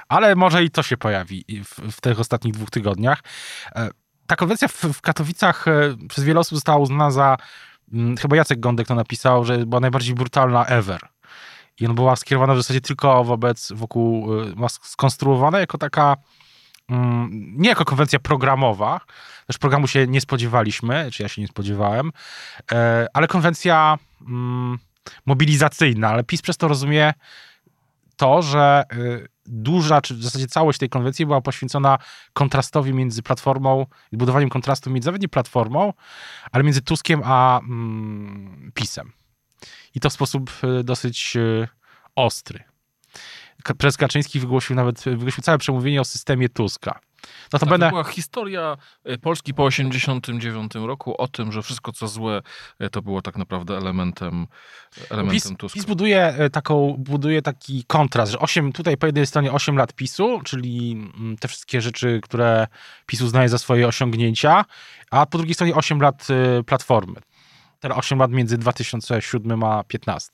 Ale 0.08 0.34
może 0.36 0.64
i 0.64 0.70
to 0.70 0.82
się 0.82 0.96
pojawi 0.96 1.44
w, 1.64 1.92
w 1.92 2.00
tych 2.00 2.20
ostatnich 2.20 2.54
dwóch 2.54 2.70
tygodniach. 2.70 3.22
E, 3.74 3.90
ta 4.26 4.36
konwencja 4.36 4.68
w, 4.68 4.74
w 4.74 5.00
Katowicach 5.00 5.68
e, 5.68 5.96
przez 6.08 6.24
wiele 6.24 6.40
osób 6.40 6.56
została 6.56 6.78
uznana 6.78 7.10
za, 7.10 7.36
chyba 8.20 8.36
Jacek 8.36 8.60
Gądek 8.60 8.86
to 8.86 8.94
napisał, 8.94 9.44
że 9.44 9.66
była 9.66 9.80
najbardziej 9.80 10.14
brutalna 10.14 10.66
ever. 10.66 11.00
i 11.80 11.86
ona 11.86 11.94
była 11.94 12.16
skierowana 12.16 12.54
w 12.54 12.56
zasadzie 12.56 12.80
tylko 12.80 13.24
wobec, 13.24 13.72
wokół, 13.72 14.28
była 14.56 14.68
skonstruowana 14.68 15.58
jako 15.60 15.78
taka 15.78 16.16
mm, 16.88 17.28
nie 17.56 17.68
jako 17.68 17.84
konwencja 17.84 18.18
programowa, 18.18 19.00
też 19.46 19.58
programu 19.58 19.86
się 19.86 20.06
nie 20.06 20.20
spodziewaliśmy, 20.20 21.10
czy 21.12 21.22
ja 21.22 21.28
się 21.28 21.42
nie 21.42 21.48
spodziewałem, 21.48 22.12
ale 23.14 23.28
konwencja 23.28 23.98
mm, 24.20 24.78
mobilizacyjna, 25.26 26.08
ale 26.08 26.24
PiS 26.24 26.42
przez 26.42 26.56
to 26.56 26.68
rozumie 26.68 27.12
to, 28.20 28.42
że 28.42 28.84
duża, 29.46 30.00
czy 30.00 30.14
w 30.14 30.22
zasadzie 30.22 30.46
całość 30.46 30.78
tej 30.78 30.88
konwencji 30.88 31.26
była 31.26 31.40
poświęcona 31.40 31.98
kontrastowi 32.32 32.94
między 32.94 33.22
platformą, 33.22 33.86
budowaniu 34.12 34.48
kontrastu 34.48 34.90
między 34.90 35.08
nawet 35.08 35.22
nie 35.22 35.28
platformą, 35.28 35.92
ale 36.52 36.64
między 36.64 36.82
Tuskiem 36.82 37.22
a 37.24 37.60
mm, 37.60 38.72
PiSem. 38.74 39.12
I 39.94 40.00
to 40.00 40.10
w 40.10 40.12
sposób 40.12 40.50
y, 40.80 40.84
dosyć 40.84 41.36
y, 41.36 41.68
ostry. 42.16 42.69
Prezes 43.78 43.96
Kaczyński 43.96 44.40
wygłosił 44.40 44.76
nawet 44.76 45.04
wygłosił 45.04 45.42
całe 45.42 45.58
przemówienie 45.58 46.00
o 46.00 46.04
systemie 46.04 46.48
Tuska. 46.48 47.00
No 47.52 47.58
to, 47.58 47.58
tak, 47.58 47.68
będę... 47.68 47.86
to 47.86 47.90
była 47.90 48.04
historia 48.04 48.76
e, 49.04 49.18
Polski 49.18 49.54
po 49.54 49.64
89 49.64 50.74
roku 50.74 51.14
o 51.22 51.28
tym, 51.28 51.52
że 51.52 51.62
wszystko 51.62 51.92
co 51.92 52.08
złe 52.08 52.42
e, 52.78 52.90
to 52.90 53.02
było 53.02 53.22
tak 53.22 53.36
naprawdę 53.36 53.76
elementem, 53.76 54.46
elementem 55.10 55.50
PiS, 55.50 55.58
Tuska. 55.58 55.74
PiS 55.74 55.84
buduje, 55.84 56.26
e, 56.26 56.50
taką, 56.50 56.94
buduje 56.98 57.42
taki 57.42 57.84
kontrast, 57.84 58.32
że 58.32 58.38
8, 58.38 58.72
tutaj 58.72 58.96
po 58.96 59.06
jednej 59.06 59.26
stronie 59.26 59.52
8 59.52 59.76
lat 59.76 59.92
PiSu, 59.92 60.40
czyli 60.44 60.92
mm, 60.92 61.36
te 61.36 61.48
wszystkie 61.48 61.80
rzeczy, 61.80 62.20
które 62.22 62.66
PiS 63.06 63.20
uznaje 63.20 63.48
za 63.48 63.58
swoje 63.58 63.88
osiągnięcia, 63.88 64.64
a 65.10 65.26
po 65.26 65.38
drugiej 65.38 65.54
stronie 65.54 65.74
8 65.74 66.00
lat 66.00 66.26
Platformy. 66.66 67.20
Te 67.80 67.94
8 67.94 68.18
lat 68.18 68.30
między 68.30 68.58
2007 68.58 69.62
a 69.62 69.82
2015. 69.82 70.30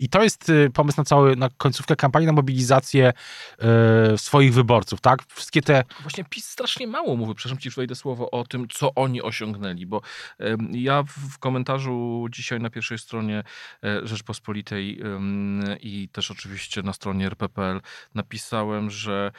I 0.00 0.08
to 0.08 0.22
jest 0.22 0.48
y, 0.48 0.70
pomysł 0.74 1.00
na 1.00 1.04
całą, 1.04 1.34
na 1.36 1.48
końcówkę 1.56 1.96
kampanii, 1.96 2.26
na 2.26 2.32
mobilizację 2.32 3.12
y, 4.14 4.18
swoich 4.18 4.54
wyborców, 4.54 5.00
tak? 5.00 5.22
Wszystkie 5.28 5.62
te... 5.62 5.84
Właśnie 6.02 6.24
PiS 6.24 6.46
strasznie 6.46 6.86
mało 6.86 7.16
mówi, 7.16 7.34
przepraszam 7.34 7.58
ci, 7.58 7.70
wejdę 7.70 7.94
słowo 7.94 8.30
o 8.30 8.44
tym, 8.44 8.68
co 8.68 8.94
oni 8.94 9.22
osiągnęli, 9.22 9.86
bo 9.86 10.00
ja 10.72 11.02
w 11.02 11.38
komentarzu 11.38 12.26
dzisiaj 12.30 12.60
na 12.60 12.70
pierwszej 12.70 12.98
stronie 12.98 13.42
e, 13.84 14.06
Rzeczpospolitej 14.06 15.00
i 15.80 16.08
też 16.12 16.30
oczywiście 16.30 16.82
na 16.82 16.92
stronie 16.92 17.26
rppl 17.26 17.80
napisałem, 18.14 18.90
że 18.90 19.32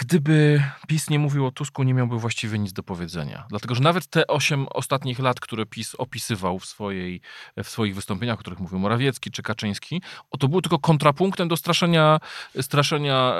gdyby 0.00 0.62
PiS 0.88 1.10
nie 1.10 1.18
mówił 1.18 1.46
o 1.46 1.50
Tusku, 1.50 1.82
nie 1.82 1.94
miałby 1.94 2.18
właściwie 2.18 2.58
nic 2.58 2.72
do 2.72 2.82
powiedzenia. 2.82 3.46
Dlatego, 3.48 3.74
że 3.74 3.82
nawet 3.82 4.06
te 4.06 4.26
osiem 4.26 4.66
ostatnich 4.70 5.18
lat, 5.18 5.40
które 5.40 5.66
PiS 5.66 5.94
opisywał 5.94 6.58
w, 6.58 6.64
swojej, 6.64 7.20
w 7.64 7.68
swoich 7.68 7.94
wystąpieniach, 7.94 8.34
o 8.34 8.38
których 8.38 8.60
mówił 8.60 8.78
Morawiecki 8.78 9.30
czy 9.30 9.42
Kaczyński, 9.42 10.02
to 10.38 10.48
było 10.48 10.62
tylko 10.62 10.78
kontrapunktem 10.78 11.48
do 11.48 11.56
straszenia, 11.56 12.20
straszenia, 12.60 13.34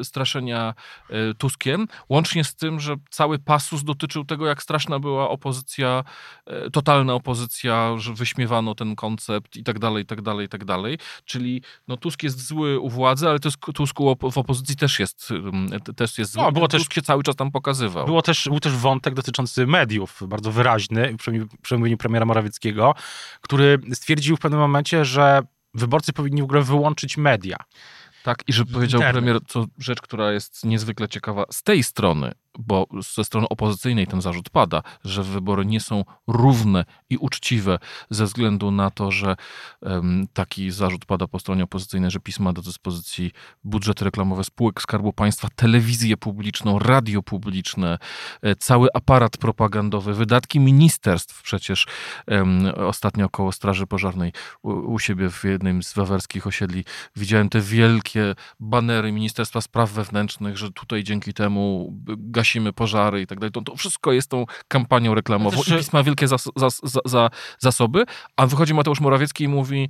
e, 0.00 0.04
straszenia 0.04 0.74
e, 1.10 1.34
Tuskiem, 1.34 1.88
łącznie 2.08 2.44
z 2.44 2.54
tym, 2.54 2.80
że 2.80 2.96
cały 3.10 3.38
pasus 3.38 3.84
dotyczył 3.84 4.24
tego, 4.24 4.46
jak 4.46 4.62
straszna 4.62 4.98
była 4.98 5.28
opozycja, 5.28 6.04
totalna 6.72 7.14
opozycja, 7.14 7.94
że 7.98 8.14
wyśmiewano 8.14 8.74
ten 8.74 8.96
koncept 8.96 9.56
i 9.56 9.64
tak 9.64 9.78
dalej, 9.78 10.02
i 10.02 10.06
tak 10.06 10.22
dalej, 10.22 10.46
i 10.46 10.48
tak 10.48 10.64
dalej. 10.64 10.98
Czyli 11.24 11.62
no, 11.88 11.96
Tusk 11.96 12.22
jest 12.22 12.46
zły 12.46 12.80
u 12.80 12.88
władzy, 12.88 13.28
ale 13.28 13.38
Tusk 13.74 13.98
w 14.32 14.38
opozycji 14.38 14.76
też 14.76 15.00
jest 15.00 15.29
też 15.96 16.18
jest 16.18 16.36
no, 16.36 16.52
było 16.52 16.68
też 16.68 16.82
się 16.92 17.02
cały 17.02 17.22
czas 17.22 17.36
tam 17.36 17.50
pokazywał. 17.50 18.06
Było 18.06 18.22
też, 18.22 18.44
był 18.48 18.60
też 18.60 18.72
wątek 18.72 19.14
dotyczący 19.14 19.66
mediów, 19.66 20.22
bardzo 20.26 20.52
wyraźny, 20.52 21.16
w 21.58 21.62
przemówieniu 21.62 21.96
premiera 21.96 22.26
Morawieckiego, 22.26 22.94
który 23.40 23.78
stwierdził 23.92 24.36
w 24.36 24.40
pewnym 24.40 24.60
momencie, 24.60 25.04
że 25.04 25.42
wyborcy 25.74 26.12
powinni 26.12 26.40
w 26.40 26.44
ogóle 26.44 26.62
wyłączyć 26.62 27.16
media. 27.16 27.56
Tak, 28.22 28.42
i 28.46 28.52
że 28.52 28.64
powiedział 28.64 29.00
Internet. 29.00 29.24
premier, 29.24 29.42
co 29.46 29.66
rzecz, 29.78 30.00
która 30.00 30.32
jest 30.32 30.64
niezwykle 30.64 31.08
ciekawa 31.08 31.44
z 31.50 31.62
tej 31.62 31.82
strony, 31.82 32.32
bo 32.58 32.86
ze 33.14 33.24
strony 33.24 33.48
opozycyjnej 33.48 34.06
ten 34.06 34.20
zarzut 34.20 34.50
pada, 34.50 34.82
że 35.04 35.22
wybory 35.22 35.66
nie 35.66 35.80
są 35.80 36.04
równe 36.26 36.84
i 37.10 37.16
uczciwe 37.16 37.78
ze 38.10 38.24
względu 38.24 38.70
na 38.70 38.90
to, 38.90 39.10
że 39.10 39.36
taki 40.32 40.70
zarzut 40.70 41.04
pada 41.04 41.26
po 41.26 41.38
stronie 41.38 41.64
opozycyjnej, 41.64 42.10
że 42.10 42.20
PiS 42.20 42.38
ma 42.38 42.52
do 42.52 42.62
dyspozycji 42.62 43.32
budżety 43.64 44.04
reklamowe 44.04 44.44
spółek 44.44 44.82
Skarbu 44.82 45.12
Państwa, 45.12 45.48
telewizję 45.56 46.16
publiczną, 46.16 46.78
radio 46.78 47.22
publiczne, 47.22 47.98
e, 48.42 48.56
cały 48.56 48.88
aparat 48.94 49.36
propagandowy, 49.36 50.14
wydatki 50.14 50.60
ministerstw 50.60 51.42
przecież 51.42 51.86
ostatnio 52.76 53.26
około 53.26 53.52
Straży 53.52 53.86
Pożarnej 53.86 54.32
u, 54.62 54.70
u 54.70 54.98
siebie 54.98 55.30
w 55.30 55.44
jednym 55.44 55.82
z 55.82 55.94
wawerskich 55.94 56.46
osiedli. 56.46 56.84
Widziałem 57.16 57.48
te 57.48 57.60
wielkie 57.60 58.34
banery 58.60 59.12
Ministerstwa 59.12 59.60
Spraw 59.60 59.92
Wewnętrznych, 59.92 60.56
że 60.56 60.70
tutaj 60.70 61.04
dzięki 61.04 61.34
temu 61.34 61.92
gasimy 62.40 62.72
pożary 62.72 63.22
i 63.22 63.26
tak 63.26 63.38
dalej. 63.40 63.52
To, 63.52 63.60
to 63.60 63.76
wszystko 63.76 64.12
jest 64.12 64.30
tą 64.30 64.46
kampanią 64.68 65.14
reklamową 65.14 65.58
też, 65.58 65.68
i 65.68 65.76
PiS 65.76 65.92
ma 65.92 66.02
wielkie 66.02 66.28
zas, 66.28 66.48
zas, 66.56 66.80
zas, 67.04 67.30
zasoby, 67.58 68.04
a 68.36 68.46
wychodzi 68.46 68.74
Mateusz 68.74 69.00
Morawiecki 69.00 69.44
i 69.44 69.48
mówi 69.48 69.88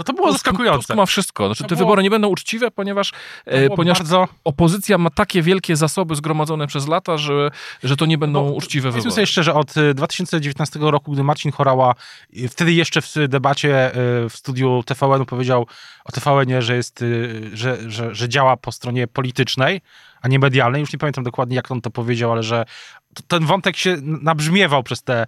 no 0.00 0.04
to 0.04 0.12
było 0.12 0.28
Tusk, 0.28 0.38
zaskakujące. 0.38 0.86
Tusk 0.86 0.96
ma 0.96 1.06
wszystko. 1.06 1.46
Znaczy, 1.46 1.62
te 1.62 1.68
było... 1.68 1.78
wybory 1.78 2.02
nie 2.02 2.10
będą 2.10 2.28
uczciwe, 2.28 2.70
ponieważ, 2.70 3.12
e, 3.44 3.70
ponieważ 3.70 3.98
bardzo... 3.98 4.28
opozycja 4.44 4.98
ma 4.98 5.10
takie 5.10 5.42
wielkie 5.42 5.76
zasoby 5.76 6.16
zgromadzone 6.16 6.66
przez 6.66 6.88
lata, 6.88 7.18
że, 7.18 7.50
że 7.82 7.96
to 7.96 8.06
nie 8.06 8.18
będą 8.18 8.44
Bo, 8.44 8.52
uczciwe 8.52 8.90
wybory. 8.90 9.10
sobie 9.10 9.26
szczerze, 9.26 9.54
od 9.54 9.74
2019 9.94 10.80
e, 10.80 10.90
roku, 10.90 11.12
gdy 11.12 11.22
Marcin 11.22 11.52
Chorała 11.52 11.94
e, 12.36 12.48
wtedy 12.48 12.72
jeszcze 12.72 13.02
w 13.02 13.14
debacie 13.28 13.90
w 14.30 14.32
studiu 14.34 14.82
TVN-u 14.86 15.26
powiedział 15.26 15.66
o 16.04 16.12
TVN-ie, 16.12 16.62
że, 16.62 16.76
jest, 16.76 17.04
że, 17.52 17.90
że, 17.90 18.14
że 18.14 18.28
działa 18.28 18.56
po 18.56 18.72
stronie 18.72 19.06
politycznej, 19.06 19.80
a 20.22 20.28
nie 20.28 20.38
medialnej. 20.38 20.80
Już 20.80 20.92
nie 20.92 20.98
pamiętam 20.98 21.24
dokładnie, 21.24 21.56
jak 21.56 21.70
on 21.70 21.80
to 21.80 21.90
powiedział, 21.90 22.32
ale 22.32 22.42
że 22.42 22.64
ten 23.28 23.46
wątek 23.46 23.76
się 23.76 23.96
nabrzmiewał 24.02 24.82
przez 24.82 25.02
te 25.02 25.26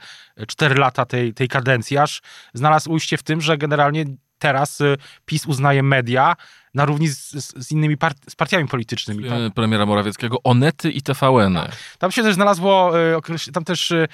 cztery 0.49 0.75
lata 0.75 1.07
tej, 1.07 1.35
tej 1.35 1.49
kadencji, 1.49 1.99
aż 1.99 2.23
znalazł 2.55 2.93
ujście 2.93 3.17
w 3.17 3.23
tym, 3.23 3.41
że 3.41 3.59
generalnie 3.59 4.05
teraz 4.43 4.81
y, 4.81 4.97
PiS 5.27 5.47
uznaje 5.47 5.83
media 5.83 6.37
na 6.75 6.85
równi 6.85 7.09
z, 7.09 7.31
z, 7.67 7.71
innymi 7.71 7.97
part, 7.97 8.19
z 8.31 8.35
partiami 8.35 8.69
politycznymi. 8.69 9.29
Tak? 9.29 9.55
Premiera 9.55 9.87
Morawieckiego, 9.87 10.37
Onety 10.45 10.91
i 10.91 11.03
TVN. 11.03 11.55
Tak. 11.55 11.77
Tam 11.99 12.13
się 12.13 12.23
też 12.23 12.35
znalazło, 12.35 13.01
y, 13.49 13.53
tam 13.53 13.65
też 13.65 13.91
y, 13.91 14.09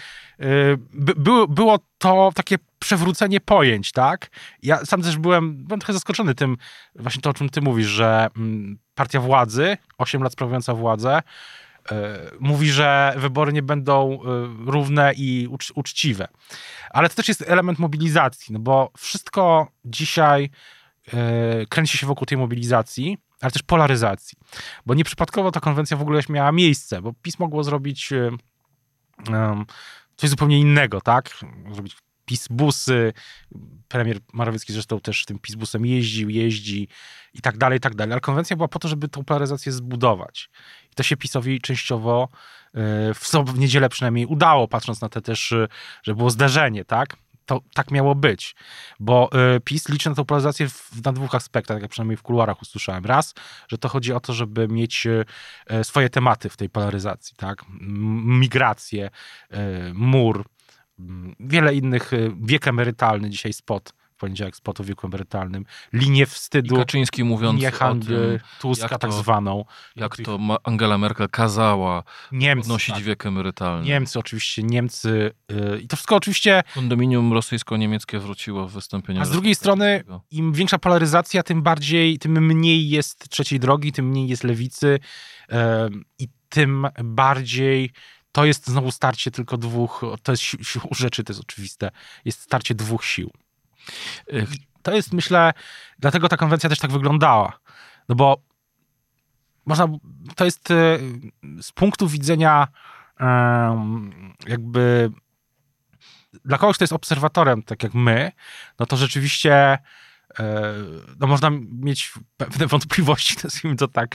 by, 0.92 1.46
było 1.48 1.78
to 1.98 2.30
takie 2.34 2.56
przewrócenie 2.78 3.40
pojęć, 3.40 3.92
tak? 3.92 4.30
Ja 4.62 4.84
sam 4.84 5.02
też 5.02 5.16
byłem, 5.16 5.64
byłem 5.64 5.80
trochę 5.80 5.92
zaskoczony 5.92 6.34
tym, 6.34 6.56
właśnie 6.94 7.22
to, 7.22 7.30
o 7.30 7.34
czym 7.34 7.48
ty 7.48 7.60
mówisz, 7.60 7.86
że 7.86 8.28
mm, 8.36 8.78
partia 8.94 9.20
władzy, 9.20 9.76
8 9.98 10.22
lat 10.22 10.32
sprawująca 10.32 10.74
władzę, 10.74 11.22
mówi, 12.40 12.70
że 12.70 13.14
wybory 13.16 13.52
nie 13.52 13.62
będą 13.62 14.18
równe 14.66 15.12
i 15.16 15.46
ucz, 15.50 15.72
uczciwe. 15.74 16.28
Ale 16.90 17.08
to 17.08 17.14
też 17.14 17.28
jest 17.28 17.44
element 17.46 17.78
mobilizacji, 17.78 18.52
no 18.52 18.58
bo 18.58 18.90
wszystko 18.96 19.68
dzisiaj 19.84 20.50
yy, 21.12 21.66
kręci 21.68 21.98
się 21.98 22.06
wokół 22.06 22.26
tej 22.26 22.38
mobilizacji, 22.38 23.18
ale 23.40 23.50
też 23.50 23.62
polaryzacji. 23.62 24.38
Bo 24.86 24.94
nieprzypadkowo 24.94 25.50
ta 25.50 25.60
konwencja 25.60 25.96
w 25.96 26.02
ogóle 26.02 26.20
miała 26.28 26.52
miejsce, 26.52 27.02
bo 27.02 27.12
PiS 27.22 27.38
mogło 27.38 27.64
zrobić 27.64 28.10
coś 30.16 30.30
zupełnie 30.30 30.60
innego, 30.60 31.00
tak? 31.00 31.30
Zrobić 31.72 31.96
PiS 32.28 32.48
busy, 32.50 33.12
premier 33.88 34.18
Morawiecki 34.32 34.72
zresztą 34.72 35.00
też 35.00 35.24
tym 35.24 35.38
PiS 35.38 35.54
busem 35.54 35.86
jeździł, 35.86 36.30
jeździ 36.30 36.88
i 37.34 37.40
tak 37.40 37.58
dalej, 37.58 37.76
i 37.76 37.80
tak 37.80 37.94
dalej. 37.94 38.12
Ale 38.12 38.20
konwencja 38.20 38.56
była 38.56 38.68
po 38.68 38.78
to, 38.78 38.88
żeby 38.88 39.08
tą 39.08 39.24
polaryzację 39.24 39.72
zbudować. 39.72 40.50
I 40.92 40.94
to 40.94 41.02
się 41.02 41.16
PiSowi 41.16 41.60
częściowo 41.60 42.28
E, 42.74 43.14
w, 43.14 43.30
w 43.46 43.58
niedzielę 43.58 43.88
przynajmniej 43.88 44.26
udało, 44.26 44.68
patrząc 44.68 45.00
na 45.00 45.08
te 45.08 45.20
też, 45.20 45.52
e, 45.52 45.68
że 46.02 46.14
było 46.14 46.30
zdarzenie, 46.30 46.84
tak? 46.84 47.16
To 47.46 47.60
tak 47.74 47.90
miało 47.90 48.14
być, 48.14 48.54
bo 49.00 49.30
e, 49.32 49.60
PiS 49.60 49.88
liczy 49.88 50.08
na 50.08 50.14
tę 50.14 50.24
polaryzację 50.24 50.68
w, 50.68 51.04
na 51.04 51.12
dwóch 51.12 51.34
aspektach, 51.34 51.76
tak 51.76 51.82
jak 51.82 51.90
przynajmniej 51.90 52.16
w 52.16 52.22
kuluarach 52.22 52.62
usłyszałem. 52.62 53.06
Raz, 53.06 53.34
że 53.68 53.78
to 53.78 53.88
chodzi 53.88 54.12
o 54.12 54.20
to, 54.20 54.32
żeby 54.32 54.68
mieć 54.68 55.06
swoje 55.82 56.10
tematy 56.10 56.48
w 56.48 56.56
tej 56.56 56.70
polaryzacji, 56.70 57.36
tak? 57.36 57.64
Migrację, 57.70 59.10
mur, 59.94 60.44
wiele 61.40 61.74
innych, 61.74 62.10
wiek 62.42 62.68
emerytalny, 62.68 63.30
dzisiaj 63.30 63.52
spot 63.52 63.92
poniedziałek 64.18 64.56
spot 64.56 64.80
o 64.80 64.84
wieku 64.84 65.06
emerytalnym, 65.06 65.64
linię 65.92 66.26
wstydu, 66.26 66.74
I 66.74 66.78
Kaczyński 66.78 67.24
mówiąc 67.24 67.56
linię 67.56 67.70
handlu, 67.70 68.16
Tuska 68.60 68.98
tak 68.98 69.12
zwaną. 69.12 69.64
Jak 69.96 70.16
to 70.16 70.38
Angela 70.64 70.98
Merkel 70.98 71.28
kazała 71.28 72.02
Niemcy, 72.32 72.62
podnosić 72.62 72.94
tak. 72.94 73.04
wiek 73.04 73.26
emerytalny. 73.26 73.86
Niemcy 73.86 74.18
oczywiście, 74.18 74.62
Niemcy 74.62 75.30
yy, 75.48 75.80
i 75.80 75.88
to 75.88 75.96
wszystko 75.96 76.16
oczywiście... 76.16 76.62
Kondominium 76.74 77.32
rosyjsko-niemieckie 77.32 78.18
wróciło 78.18 78.68
w 78.68 78.72
wystąpieniu. 78.72 79.20
A 79.20 79.24
z 79.24 79.30
drugiej 79.30 79.54
strony 79.54 80.04
im 80.30 80.52
większa 80.52 80.78
polaryzacja, 80.78 81.42
tym 81.42 81.62
bardziej, 81.62 82.18
tym 82.18 82.46
mniej 82.46 82.88
jest 82.88 83.28
trzeciej 83.28 83.60
drogi, 83.60 83.92
tym 83.92 84.08
mniej 84.08 84.28
jest 84.28 84.44
lewicy 84.44 84.98
yy, 85.48 85.56
i 86.18 86.28
tym 86.48 86.86
bardziej 87.04 87.90
to 88.38 88.44
jest 88.44 88.66
znowu 88.66 88.90
starcie 88.90 89.30
tylko 89.30 89.56
dwóch, 89.56 90.02
to 90.22 90.32
jest 90.32 90.42
sił 90.42 90.80
rzeczy, 90.90 91.24
to 91.24 91.32
jest 91.32 91.42
oczywiste, 91.42 91.90
jest 92.24 92.40
starcie 92.40 92.74
dwóch 92.74 93.04
sił. 93.04 93.30
to 94.82 94.94
jest, 94.94 95.12
myślę, 95.12 95.52
dlatego 95.98 96.28
ta 96.28 96.36
konwencja 96.36 96.68
też 96.68 96.78
tak 96.78 96.92
wyglądała. 96.92 97.58
No 98.08 98.14
bo 98.14 98.36
można, 99.66 99.88
to 100.36 100.44
jest 100.44 100.70
e, 100.70 100.98
z 101.62 101.72
punktu 101.72 102.08
widzenia 102.08 102.68
jakby 104.46 105.10
dla 106.44 106.58
kogoś, 106.58 106.76
kto 106.76 106.82
jest 106.82 106.92
obserwatorem, 106.92 107.62
tak 107.62 107.82
jak 107.82 107.94
my, 107.94 108.32
no 108.78 108.86
to 108.86 108.96
rzeczywiście 108.96 109.78
no 111.20 111.26
można 111.26 111.50
mieć 111.72 112.12
pewne 112.36 112.66
wątpliwości, 112.76 113.36
nazwijmy 113.44 113.76
to 113.76 113.88
tak, 113.88 114.14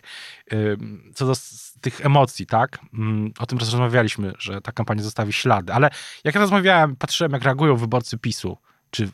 co 1.16 1.26
do 1.26 1.34
tych 1.82 2.06
emocji, 2.06 2.46
tak? 2.46 2.80
Mm, 2.94 3.32
o 3.40 3.46
tym 3.46 3.58
rozmawialiśmy, 3.58 4.34
że 4.40 4.62
ta 4.62 4.72
kampania 4.72 5.04
zostawi 5.04 5.34
ślady, 5.34 5.74
ale 5.74 5.90
jak 6.24 6.36
ja 6.36 6.42
rozmawiałem, 6.42 6.96
patrzyłem, 6.96 7.32
jak 7.32 7.44
reagują 7.44 7.76
wyborcy 7.76 8.18
PiSu, 8.18 8.58
czy 8.90 9.10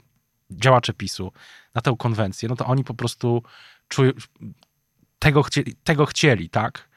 działacze 0.52 0.94
PiSu 0.94 1.32
na 1.76 1.82
tę 1.82 1.96
konwencję, 2.00 2.50
no 2.50 2.56
to 2.56 2.66
oni 2.66 2.84
po 2.84 2.94
prostu 2.94 3.44
czują, 3.88 4.12
tego 5.20 5.44
chcieli, 5.44 5.76
tego 5.84 6.06
chcieli 6.06 6.50
tak? 6.50 6.90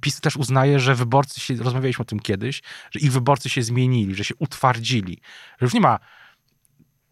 PiS 0.00 0.20
też 0.20 0.36
uznaje, 0.36 0.80
że 0.80 0.94
wyborcy 0.94 1.40
się, 1.40 1.56
rozmawialiśmy 1.56 2.02
o 2.02 2.06
tym 2.06 2.20
kiedyś, 2.20 2.62
że 2.90 3.00
ich 3.00 3.12
wyborcy 3.12 3.48
się 3.48 3.62
zmienili, 3.62 4.14
że 4.14 4.24
się 4.24 4.34
utwardzili, 4.38 5.20
że 5.58 5.66
już 5.66 5.74
nie 5.74 5.80
ma 5.80 5.98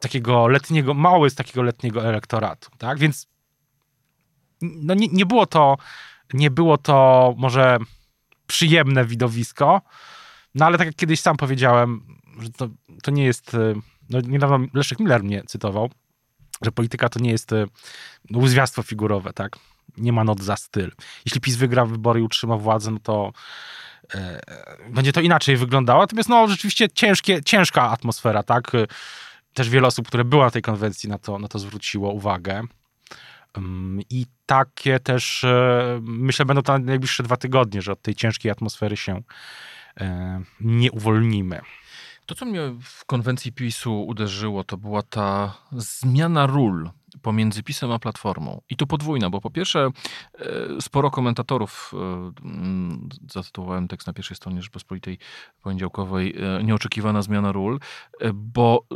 takiego 0.05 0.49
letniego, 0.49 0.95
mało 0.95 1.27
jest 1.27 1.37
takiego 1.37 1.63
letniego 1.63 2.09
elektoratu, 2.09 2.71
tak? 2.79 2.99
Więc 2.99 3.29
no 4.63 4.95
nie, 4.95 5.09
nie 5.09 5.27
było 5.27 5.47
to, 5.47 5.77
nie 6.33 6.51
było 6.51 6.79
to 6.79 7.35
może 7.37 7.79
przyjemne 8.47 9.05
widowisko, 9.05 9.83
no 10.55 10.67
ale 10.67 10.79
tak 10.79 10.87
jak 10.87 10.97
kiedyś 10.97 11.21
sam 11.21 11.37
powiedziałem, 11.37 12.07
że 12.39 12.51
to, 12.51 12.69
to 13.03 13.11
nie 13.11 13.25
jest, 13.25 13.57
no 14.11 14.21
niedawno 14.21 14.67
Leszek 14.75 15.01
Miller 15.01 15.25
mnie 15.25 15.43
cytował, 15.47 15.91
że 16.63 16.73
polityka 16.73 17.09
to 17.09 17.21
nie 17.21 17.31
jest 17.31 17.51
no, 18.31 18.39
uzwiastwo 18.39 18.83
figurowe, 18.83 19.33
tak? 19.33 19.59
nie 19.97 20.13
ma 20.13 20.25
not 20.25 20.43
za 20.43 20.57
styl. 20.57 20.93
Jeśli 21.27 21.41
PiS 21.41 21.57
wygra 21.57 21.87
wybory 21.87 22.21
i 22.21 22.23
utrzyma 22.23 22.57
władzę, 22.57 22.91
no 22.91 22.99
to 23.03 23.33
e, 24.15 24.41
będzie 24.91 25.13
to 25.13 25.21
inaczej 25.21 25.57
wyglądało. 25.57 26.01
Natomiast 26.01 26.29
no 26.29 26.49
rzeczywiście 26.49 26.89
ciężkie, 26.89 27.43
ciężka 27.43 27.91
atmosfera, 27.91 28.43
tak? 28.43 28.73
Też 29.55 29.71
wiele 29.71 29.87
osób, 29.87 30.09
które 30.09 30.25
było 30.25 30.45
na 30.45 30.51
tej 30.51 30.63
konwencji 30.63 31.09
na 31.09 31.19
to, 31.19 31.39
na 31.39 31.49
to 31.49 31.59
zwróciło 31.59 32.13
uwagę. 32.13 32.63
I 34.11 34.27
takie 34.47 35.01
też, 35.01 35.45
e, 35.45 36.01
myślę, 36.03 36.45
będą 36.45 36.63
to 36.63 36.79
najbliższe 36.79 37.23
dwa 37.23 37.37
tygodnie, 37.37 37.83
że 37.83 37.93
od 37.93 38.03
tej 38.03 38.15
ciężkiej 38.15 38.51
atmosfery 38.51 38.97
się 38.97 39.23
e, 40.01 40.43
nie 40.61 40.93
uwolnimy. 40.93 41.61
To, 42.27 42.35
co 42.35 42.45
mnie 42.45 42.61
w 42.83 43.05
konwencji 43.05 43.53
PiSu 43.53 44.07
uderzyło, 44.07 44.65
to 44.65 44.77
była 44.77 45.03
ta 45.03 45.55
zmiana 45.73 46.47
ról 46.47 46.91
pomiędzy 47.23 47.63
PiSem 47.63 47.93
a 47.93 47.99
Platformą. 47.99 48.61
I 48.71 48.77
to 48.77 48.87
podwójna, 48.87 49.31
bo 49.31 49.41
po 49.41 49.51
pierwsze 49.51 49.91
e, 50.39 50.81
sporo 50.81 51.11
komentatorów, 51.11 51.93
e, 51.95 52.33
mm, 52.45 53.09
zatytułowałem 53.31 53.89
tekst 53.89 54.07
na 54.07 54.13
pierwszej 54.13 54.37
stronie 54.37 54.63
Rzeczpospolitej 54.63 55.19
Poniedziałkowej, 55.63 56.35
e, 56.59 56.65
nieoczekiwana 56.65 57.23
zmiana 57.23 57.53
ról, 57.53 57.81
bo 58.35 58.87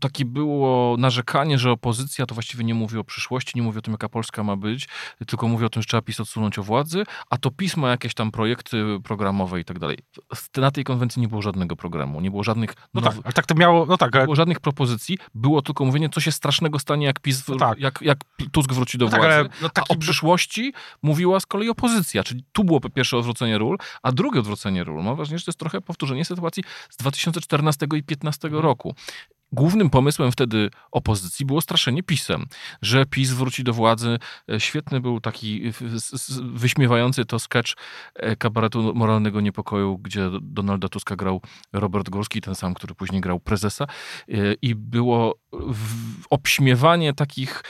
takie 0.00 0.24
było 0.24 0.96
narzekanie, 0.98 1.58
że 1.58 1.70
opozycja 1.70 2.26
to 2.26 2.34
właściwie 2.34 2.64
nie 2.64 2.74
mówi 2.74 2.98
o 2.98 3.04
przyszłości, 3.04 3.52
nie 3.54 3.62
mówi 3.62 3.78
o 3.78 3.82
tym, 3.82 3.92
jaka 3.92 4.08
Polska 4.08 4.42
ma 4.42 4.56
być, 4.56 4.88
tylko 5.26 5.48
mówi 5.48 5.64
o 5.64 5.68
tym, 5.68 5.82
że 5.82 5.86
trzeba 5.86 6.00
PiS 6.02 6.20
odsunąć 6.20 6.58
o 6.58 6.62
władzy, 6.62 7.04
a 7.30 7.36
to 7.36 7.50
PiS 7.50 7.76
ma 7.76 7.90
jakieś 7.90 8.14
tam 8.14 8.30
projekty 8.30 8.84
programowe 9.04 9.60
i 9.60 9.64
tak 9.64 9.78
dalej. 9.78 9.98
Na 10.56 10.70
tej 10.70 10.84
konwencji 10.84 11.22
nie 11.22 11.28
było 11.28 11.42
żadnego 11.42 11.76
programu, 11.76 12.20
nie 12.20 12.30
było 12.30 12.44
żadnych... 12.44 12.74
No 12.94 13.00
tak, 13.00 13.14
ale 13.24 13.32
tak 13.32 13.46
to 13.46 13.54
miało, 13.54 13.86
no 13.86 13.96
tak. 13.96 14.14
Nie 14.14 14.22
było 14.22 14.36
żadnych 14.36 14.60
propozycji, 14.60 15.18
było 15.34 15.62
tylko 15.62 15.84
mówienie, 15.84 16.08
co 16.08 16.20
się 16.20 16.32
strasznego 16.32 16.78
stanie, 16.78 17.06
jak 17.06 17.20
PiS, 17.20 17.44
no 17.54 17.68
tak. 17.68 17.78
jak, 17.78 17.98
jak 18.02 18.18
Tusk 18.52 18.72
wróci 18.72 18.98
do 18.98 19.04
no 19.04 19.10
władzy. 19.10 19.26
Tak, 19.26 19.38
ale, 19.38 19.48
no 19.62 19.68
taki... 19.68 19.92
A 19.92 19.94
o 19.94 19.98
przyszłości 19.98 20.72
mówiła 21.02 21.40
z 21.40 21.46
kolei 21.46 21.68
opozycja, 21.68 22.24
czyli 22.24 22.44
tu 22.52 22.64
było 22.64 22.80
pierwsze 22.80 23.16
odwrócenie 23.16 23.58
ról, 23.58 23.78
a 24.02 24.12
drugie 24.12 24.40
odwrócenie 24.40 24.84
ról, 24.84 25.04
mam 25.04 25.16
wrażenie, 25.16 25.38
że 25.38 25.44
to 25.44 25.50
jest 25.50 25.58
trochę 25.58 25.80
powtórzenie 25.80 26.24
sytuacji 26.24 26.62
z 26.90 26.96
2014 26.96 27.84
i 27.84 27.88
2015 27.88 28.48
roku. 28.52 28.94
Głównym 29.54 29.90
pomysłem 29.90 30.32
wtedy 30.32 30.70
opozycji 30.92 31.46
było 31.46 31.60
straszenie 31.60 32.02
PiSem, 32.02 32.46
że 32.82 33.06
PiS 33.06 33.32
wróci 33.32 33.64
do 33.64 33.72
władzy. 33.72 34.18
E, 34.52 34.60
świetny 34.60 35.00
był 35.00 35.20
taki 35.20 35.72
wyśmiewający 36.42 37.24
to 37.24 37.38
sketch 37.38 37.72
e, 38.14 38.36
kabaretu 38.36 38.94
moralnego 38.94 39.40
niepokoju, 39.40 39.98
gdzie 39.98 40.30
Donalda 40.42 40.88
Tuska 40.88 41.16
grał 41.16 41.40
Robert 41.72 42.10
Górski, 42.10 42.40
ten 42.40 42.54
sam, 42.54 42.74
który 42.74 42.94
później 42.94 43.20
grał 43.20 43.40
prezesa. 43.40 43.84
E, 43.84 44.34
I 44.62 44.74
było 44.74 45.38
obśmiewanie 46.30 47.12
takich 47.12 47.62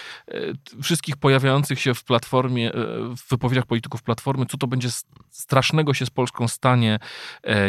wszystkich 0.82 1.16
pojawiających 1.16 1.80
się 1.80 1.94
w 1.94 2.04
platformie, 2.04 2.72
w 3.16 3.30
wypowiedziach 3.30 3.66
polityków 3.66 4.02
Platformy, 4.02 4.46
co 4.46 4.58
to 4.58 4.66
będzie 4.66 4.88
strasznego 5.30 5.94
się 5.94 6.06
z 6.06 6.10
Polską 6.10 6.48
stanie, 6.48 6.98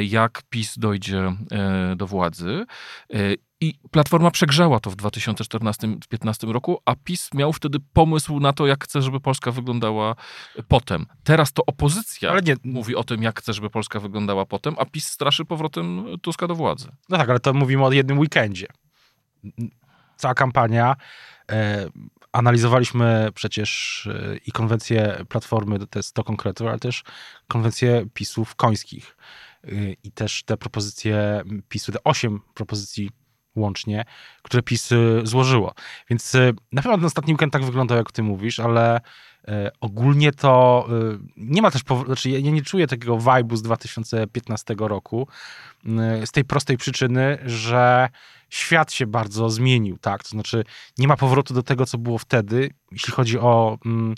jak 0.01 0.41
PiS 0.49 0.77
dojdzie 0.77 1.35
do 1.95 2.07
władzy. 2.07 2.65
I 3.61 3.73
Platforma 3.91 4.31
przegrzała 4.31 4.79
to 4.79 4.89
w 4.89 4.95
2014-2015 4.95 6.51
roku, 6.51 6.81
a 6.85 6.95
PiS 6.95 7.29
miał 7.33 7.53
wtedy 7.53 7.77
pomysł 7.93 8.39
na 8.39 8.53
to, 8.53 8.67
jak 8.67 8.83
chce, 8.83 9.01
żeby 9.01 9.19
Polska 9.19 9.51
wyglądała 9.51 10.15
potem. 10.67 11.05
Teraz 11.23 11.53
to 11.53 11.65
opozycja 11.65 12.39
nie... 12.39 12.55
mówi 12.63 12.95
o 12.95 13.03
tym, 13.03 13.23
jak 13.23 13.39
chce, 13.39 13.53
żeby 13.53 13.69
Polska 13.69 13.99
wyglądała 13.99 14.45
potem, 14.45 14.75
a 14.77 14.85
PiS 14.85 15.07
straszy 15.07 15.45
powrotem 15.45 16.05
Tuska 16.21 16.47
do 16.47 16.55
władzy. 16.55 16.91
No 17.09 17.17
tak, 17.17 17.29
ale 17.29 17.39
to 17.39 17.53
mówimy 17.53 17.85
o 17.85 17.91
jednym 17.91 18.19
weekendzie. 18.19 18.67
Cała 20.17 20.33
kampania. 20.33 20.95
E, 21.51 21.89
analizowaliśmy 22.31 23.29
przecież 23.35 24.07
e, 24.07 24.37
i 24.37 24.51
konwencję 24.51 25.25
Platformy, 25.29 25.79
to 25.79 25.99
jest 25.99 26.09
100 26.09 26.23
konkretów, 26.23 26.67
ale 26.67 26.79
też 26.79 27.03
konwencję 27.47 28.05
PiSów 28.13 28.55
końskich. 28.55 29.17
E, 29.63 29.69
I 30.03 30.11
też 30.11 30.43
te 30.43 30.57
propozycje 30.57 31.43
PiSu, 31.69 31.91
te 31.91 32.03
osiem 32.03 32.41
propozycji 32.53 33.11
łącznie, 33.55 34.05
które 34.41 34.63
PiS 34.63 34.91
y, 34.91 35.21
złożyło. 35.23 35.73
Więc 36.09 36.35
y, 36.35 36.53
na 36.71 36.81
pewno 36.81 36.97
ten 36.97 37.05
ostatni 37.05 37.33
weekend 37.33 37.53
tak 37.53 37.65
wyglądał, 37.65 37.97
jak 37.97 38.11
ty 38.11 38.23
mówisz, 38.23 38.59
ale 38.59 38.97
y, 38.97 39.51
ogólnie 39.81 40.31
to 40.31 40.87
nie 41.37 41.61
ma 41.61 41.71
też 41.71 41.81
znaczy 42.05 42.29
ja 42.29 42.51
nie 42.51 42.61
czuję 42.61 42.87
takiego 42.87 43.17
vibe'u 43.17 43.55
z 43.55 43.61
2015 43.61 44.75
roku 44.79 45.27
z 46.25 46.31
tej 46.31 46.43
prostej 46.43 46.77
przyczyny, 46.77 47.37
że 47.45 48.09
świat 48.49 48.93
się 48.93 49.07
bardzo 49.07 49.49
zmienił, 49.49 49.97
tak? 49.97 50.23
To 50.23 50.29
znaczy 50.29 50.63
nie 50.97 51.07
ma 51.07 51.17
powrotu 51.17 51.53
do 51.53 51.63
tego, 51.63 51.85
co 51.85 51.97
było 51.97 52.17
wtedy, 52.17 52.69
jeśli 52.91 53.13
chodzi 53.13 53.39
o 53.39 53.77
mm, 53.85 54.15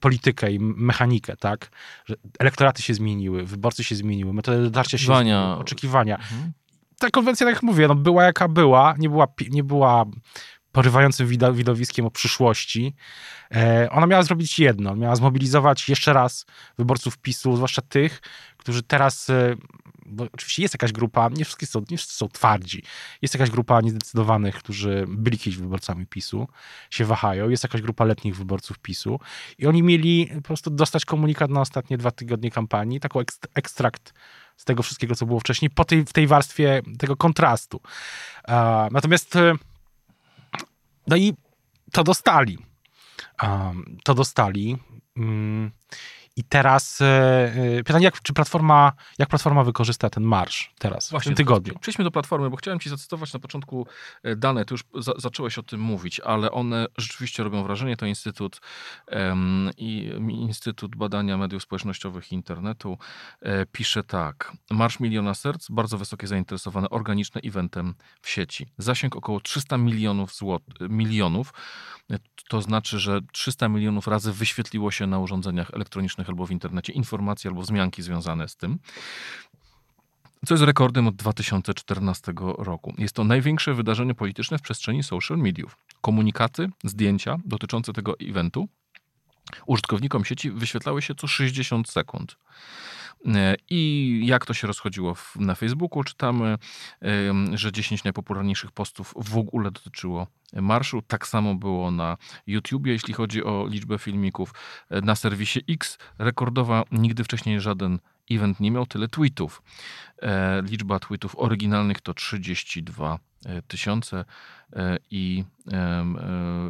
politykę 0.00 0.52
i 0.52 0.58
mechanikę, 0.60 1.36
tak? 1.36 1.70
Że 2.06 2.14
elektoraty 2.38 2.82
się 2.82 2.94
zmieniły, 2.94 3.44
wyborcy 3.44 3.84
się 3.84 3.94
zmieniły, 3.94 4.32
metody 4.32 4.62
dotarcia 4.62 4.98
się 4.98 5.06
zmieniły, 5.06 5.56
oczekiwania. 5.58 6.16
Mhm 6.16 6.52
ta 7.00 7.10
konwencja, 7.10 7.46
tak 7.46 7.54
jak 7.54 7.62
mówię, 7.62 7.88
no, 7.88 7.94
była 7.94 8.24
jaka 8.24 8.48
była, 8.48 8.94
nie 8.98 9.08
była, 9.08 9.26
nie 9.50 9.64
była 9.64 10.04
porywającym 10.72 11.26
widowiskiem 11.52 12.06
o 12.06 12.10
przyszłości. 12.10 12.94
E, 13.54 13.88
ona 13.90 14.06
miała 14.06 14.22
zrobić 14.22 14.58
jedno, 14.58 14.96
miała 14.96 15.16
zmobilizować 15.16 15.88
jeszcze 15.88 16.12
raz 16.12 16.46
wyborców 16.78 17.18
PiSu, 17.18 17.56
zwłaszcza 17.56 17.82
tych, 17.82 18.20
którzy 18.56 18.82
teraz, 18.82 19.30
e, 19.30 19.54
bo 20.06 20.26
oczywiście 20.32 20.62
jest 20.62 20.74
jakaś 20.74 20.92
grupa, 20.92 21.28
nie 21.28 21.44
wszyscy 21.44 21.66
są, 21.66 21.84
nie 21.90 21.96
wszyscy 21.96 22.16
są 22.16 22.28
twardzi, 22.28 22.82
jest 23.22 23.34
jakaś 23.34 23.50
grupa 23.50 23.80
niezdecydowanych, 23.80 24.54
którzy 24.54 25.04
byli 25.08 25.38
kiedyś 25.38 25.58
wyborcami 25.58 26.06
PiSu, 26.06 26.48
się 26.90 27.04
wahają, 27.04 27.48
jest 27.48 27.62
jakaś 27.62 27.82
grupa 27.82 28.04
letnich 28.04 28.36
wyborców 28.36 28.78
PiSu 28.78 29.20
i 29.58 29.66
oni 29.66 29.82
mieli 29.82 30.30
po 30.34 30.42
prostu 30.42 30.70
dostać 30.70 31.04
komunikat 31.04 31.50
na 31.50 31.60
ostatnie 31.60 31.98
dwa 31.98 32.10
tygodnie 32.10 32.50
kampanii, 32.50 33.00
taką 33.00 33.20
ekstrakt 33.54 34.12
z 34.60 34.64
tego 34.64 34.82
wszystkiego, 34.82 35.14
co 35.14 35.26
było 35.26 35.40
wcześniej, 35.40 35.70
po 35.70 35.84
tej, 35.84 36.04
w 36.04 36.12
tej 36.12 36.26
warstwie 36.26 36.82
tego 36.98 37.16
kontrastu. 37.16 37.80
natomiast 38.90 39.36
e, 39.36 39.54
no 41.06 41.16
i 41.16 41.34
to 41.92 42.04
dostali. 42.04 42.58
to 44.04 44.14
dostali. 44.14 44.76
I 46.40 46.44
teraz 46.44 47.00
e, 47.00 47.06
e, 47.78 47.84
pytanie, 47.84 48.04
jak, 48.04 48.22
czy 48.22 48.32
platforma, 48.32 48.92
jak 49.18 49.28
platforma 49.28 49.64
wykorzysta 49.64 50.10
ten 50.10 50.22
marsz 50.22 50.72
teraz, 50.78 51.10
Właśnie, 51.10 51.28
w 51.28 51.36
tym 51.36 51.46
tygodniu? 51.46 51.78
Przejdźmy 51.80 52.04
do 52.04 52.10
platformy, 52.10 52.50
bo 52.50 52.56
chciałem 52.56 52.80
ci 52.80 52.88
zacytować 52.90 53.32
na 53.32 53.40
początku 53.40 53.86
e, 54.22 54.36
dane, 54.36 54.64
ty 54.64 54.74
już 54.74 54.84
za, 54.94 55.12
zacząłeś 55.16 55.58
o 55.58 55.62
tym 55.62 55.80
mówić, 55.80 56.20
ale 56.20 56.50
one 56.50 56.86
rzeczywiście 56.98 57.42
robią 57.42 57.62
wrażenie. 57.62 57.96
To 57.96 58.06
Instytut 58.06 58.60
um, 59.12 59.70
i 59.76 60.12
Instytut 60.28 60.96
Badania 60.96 61.36
Mediów 61.36 61.62
Społecznościowych 61.62 62.32
i 62.32 62.34
Internetu 62.34 62.98
e, 63.40 63.66
pisze 63.66 64.04
tak. 64.04 64.52
Marsz 64.70 65.00
Miliona 65.00 65.34
Serc, 65.34 65.70
bardzo 65.70 65.98
wysokie 65.98 66.26
zainteresowane 66.26 66.90
organiczne 66.90 67.40
eventem 67.44 67.94
w 68.22 68.28
sieci. 68.28 68.66
Zasięg 68.78 69.16
około 69.16 69.40
300 69.40 69.78
milionów 69.78 70.34
złot, 70.34 70.62
milionów 70.80 71.52
to 72.48 72.62
znaczy, 72.62 72.98
że 72.98 73.20
300 73.32 73.68
milionów 73.68 74.06
razy 74.06 74.32
wyświetliło 74.32 74.90
się 74.90 75.06
na 75.06 75.18
urządzeniach 75.18 75.70
elektronicznych 75.74 76.28
albo 76.28 76.46
w 76.46 76.50
internecie 76.50 76.92
informacje 76.92 77.48
albo 77.48 77.62
wzmianki 77.62 78.02
związane 78.02 78.48
z 78.48 78.56
tym. 78.56 78.78
co 80.46 80.54
jest 80.54 80.64
rekordem 80.64 81.06
od 81.06 81.16
2014 81.16 82.32
roku. 82.58 82.94
Jest 82.98 83.14
to 83.14 83.24
największe 83.24 83.74
wydarzenie 83.74 84.14
polityczne 84.14 84.58
w 84.58 84.62
przestrzeni 84.62 85.02
social 85.02 85.38
mediów. 85.38 85.76
Komunikaty, 86.00 86.68
zdjęcia 86.84 87.36
dotyczące 87.44 87.92
tego 87.92 88.14
eventu 88.20 88.68
użytkownikom 89.66 90.24
sieci 90.24 90.50
wyświetlały 90.50 91.02
się 91.02 91.14
co 91.14 91.26
60 91.26 91.88
sekund. 91.88 92.36
E, 93.26 93.56
I 93.70 94.22
jak 94.24 94.46
to 94.46 94.54
się 94.54 94.66
rozchodziło 94.66 95.14
na 95.36 95.54
Facebooku, 95.54 96.04
czytamy, 96.04 96.58
że 97.52 97.72
10 97.72 98.04
najpopularniejszych 98.04 98.70
postów 98.70 99.14
w 99.16 99.36
ogóle 99.36 99.70
dotyczyło 99.70 100.26
marszu. 100.52 101.02
Tak 101.02 101.26
samo 101.26 101.54
było 101.54 101.90
na 101.90 102.16
YouTubie, 102.46 102.92
jeśli 102.92 103.14
chodzi 103.14 103.44
o 103.44 103.66
liczbę 103.68 103.98
filmików. 103.98 104.54
E, 104.90 105.00
na 105.00 105.14
serwisie 105.14 105.60
X 105.68 105.98
rekordowa, 106.18 106.84
nigdy 106.92 107.24
wcześniej 107.24 107.60
żaden 107.60 107.98
event 108.30 108.60
nie 108.60 108.70
miał 108.70 108.86
tyle 108.86 109.08
tweetów. 109.08 109.62
E, 110.22 110.62
liczba 110.62 110.98
tweetów 110.98 111.36
oryginalnych 111.38 112.00
to 112.00 112.14
32 112.14 113.18
tysiące 113.68 114.24
i 115.10 115.44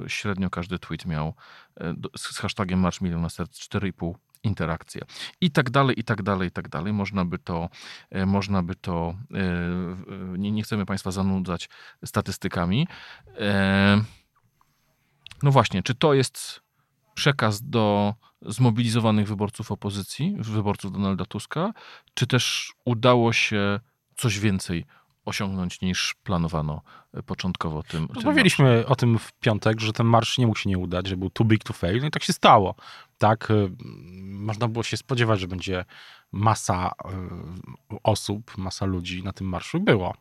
średnio 0.06 0.50
każdy 0.50 0.78
tweet 0.78 1.06
miał 1.06 1.34
z 2.16 2.38
hashtagiem 2.38 2.80
Marsz 2.80 3.00
Milion 3.00 3.22
na 3.22 3.28
Serc 3.28 3.68
4,5 3.68 4.14
interakcje. 4.42 5.02
I 5.40 5.50
tak 5.50 5.70
dalej, 5.70 6.00
i 6.00 6.04
tak 6.04 6.22
dalej, 6.22 6.48
i 6.48 6.50
tak 6.50 6.68
dalej. 6.68 6.92
Można 6.92 7.24
by 7.24 7.38
to, 7.38 7.68
e, 8.10 8.26
można 8.26 8.62
by 8.62 8.74
to 8.74 9.14
e, 9.34 10.38
nie, 10.38 10.52
nie 10.52 10.62
chcemy 10.62 10.86
Państwa 10.86 11.10
zanudzać 11.10 11.68
statystykami. 12.04 12.86
E, 13.38 14.04
no 15.42 15.50
właśnie, 15.50 15.82
czy 15.82 15.94
to 15.94 16.14
jest 16.14 16.60
przekaz 17.14 17.62
do 17.62 18.14
zmobilizowanych 18.42 19.28
wyborców 19.28 19.72
opozycji, 19.72 20.36
wyborców 20.38 20.92
Donalda 20.92 21.24
Tuska, 21.24 21.72
czy 22.14 22.26
też 22.26 22.72
udało 22.84 23.32
się 23.32 23.80
coś 24.16 24.38
więcej 24.38 24.84
osiągnąć 25.24 25.80
niż 25.80 26.14
planowano 26.22 26.82
początkowo 27.26 27.82
tym. 27.82 28.08
Rozmawialiśmy 28.14 28.86
o 28.86 28.96
tym 28.96 29.18
w 29.18 29.32
piątek, 29.32 29.80
że 29.80 29.92
ten 29.92 30.06
marsz 30.06 30.38
nie 30.38 30.46
mógł 30.46 30.58
się 30.58 30.70
nie 30.70 30.78
udać, 30.78 31.06
że 31.06 31.16
był 31.16 31.30
too 31.30 31.44
big 31.44 31.64
to 31.64 31.72
fail. 31.72 32.00
No 32.00 32.06
i 32.06 32.10
tak 32.10 32.22
się 32.22 32.32
stało. 32.32 32.74
Tak, 33.18 33.50
y, 33.50 33.70
można 34.24 34.68
było 34.68 34.82
się 34.82 34.96
spodziewać, 34.96 35.40
że 35.40 35.48
będzie 35.48 35.84
masa 36.32 36.90
y, 37.92 37.96
osób, 38.02 38.58
masa 38.58 38.86
ludzi 38.86 39.22
na 39.22 39.32
tym 39.32 39.46
marszu. 39.46 39.80
Było. 39.80 40.14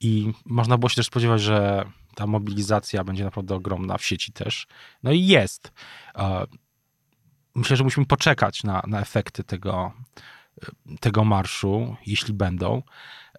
I 0.00 0.32
można 0.46 0.78
było 0.78 0.88
się 0.88 0.96
też 0.96 1.06
spodziewać, 1.06 1.42
że 1.42 1.84
ta 2.14 2.26
mobilizacja 2.26 3.04
będzie 3.04 3.24
naprawdę 3.24 3.54
ogromna 3.54 3.98
w 3.98 4.04
sieci 4.04 4.32
też. 4.32 4.66
No 5.02 5.12
i 5.12 5.26
jest. 5.26 5.72
Myślę, 7.54 7.76
że 7.76 7.84
musimy 7.84 8.06
poczekać 8.06 8.64
na, 8.64 8.82
na 8.86 9.00
efekty 9.00 9.44
tego, 9.44 9.92
y, 10.64 10.98
tego 11.00 11.24
marszu, 11.24 11.96
jeśli 12.06 12.34
będą. 12.34 12.82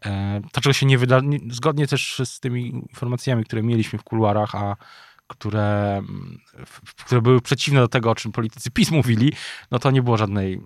E, 0.06 0.42
to, 0.52 0.62
czego 0.62 0.74
się 0.74 0.86
nie 0.86 0.98
wyda, 0.98 1.22
zgodnie 1.50 1.88
też 1.88 2.22
z 2.26 2.40
tymi 2.40 2.68
informacjami, 2.70 3.44
które 3.44 3.64
mieliśmy 3.64 4.00
w 4.00 4.04
kuluarach, 4.04 4.56
a 4.56 4.76
które, 5.28 6.02
które 7.06 7.22
były 7.22 7.42
przeciwne 7.42 7.80
do 7.80 7.88
tego, 7.88 8.12
o 8.12 8.16
czym 8.16 8.32
politycy 8.32 8.72
PiS 8.72 8.92
mówili, 8.92 9.34
no 9.72 9.80
to 9.80 9.92
nie 9.92 10.02
było 10.02 10.18
żadnej, 10.18 10.62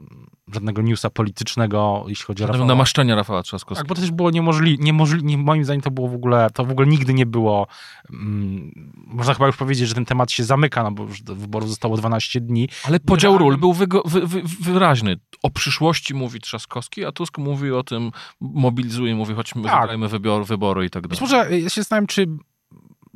żadnego 0.54 0.82
newsa 0.82 1.10
politycznego, 1.10 2.06
jeśli 2.08 2.26
chodzi 2.26 2.44
o 2.44 2.48
Rafała. 2.48 2.66
namaszczenia 2.66 3.16
Rafała 3.16 3.44
Trzaskowskiego. 3.44 3.84
Tak, 3.84 3.88
bo 3.88 3.96
to 3.96 4.02
też 4.02 4.12
było 4.12 4.32
niemożliwe, 4.32 4.84
niemożli, 4.84 5.24
nie, 5.24 5.38
moim 5.38 5.64
zdaniem 5.64 5.82
to 5.82 5.92
było 5.92 6.08
w 6.08 6.14
ogóle, 6.14 6.50
to 6.54 6.66
w 6.66 6.72
ogóle 6.72 6.88
nigdy 6.88 7.14
nie 7.14 7.26
było, 7.26 7.68
mm, 8.10 8.72
można 8.96 9.34
chyba 9.34 9.48
już 9.48 9.58
powiedzieć, 9.58 9.88
że 9.88 9.96
ten 9.96 10.06
temat 10.06 10.32
się 10.32 10.44
zamyka, 10.44 10.84
no 10.84 10.92
bo 10.92 11.04
już 11.04 11.22
do 11.22 11.36
wyboru 11.36 11.68
zostało 11.68 11.98
12 11.98 12.42
dni. 12.42 12.70
Ale 12.84 13.00
podział 13.00 13.38
ról 13.38 13.58
był 13.58 13.74
wygo, 13.74 14.04
wy, 14.06 14.28
wy, 14.28 14.42
wyraźny. 14.62 15.20
O 15.44 15.50
przyszłości 15.50 16.14
mówi 16.14 16.40
Trzaskowski, 16.40 17.06
a 17.06 17.12
Tusk 17.12 17.38
mówi 17.38 17.72
o 17.72 17.84
tym, 17.84 18.12
mobilizuje, 18.42 19.16
mówi 19.16 19.34
chodźmy, 19.34 19.64
tak. 19.64 19.82
wygrajmy 19.82 20.08
wybory, 20.08 20.46
wybory 20.46 20.86
i 20.86 20.90
tak 20.90 21.04
dalej. 21.04 21.10
Być 21.10 21.22
może 21.22 21.60
ja 21.60 21.70
się 21.70 21.82
zastanawiam, 21.82 22.08
czy 22.08 22.28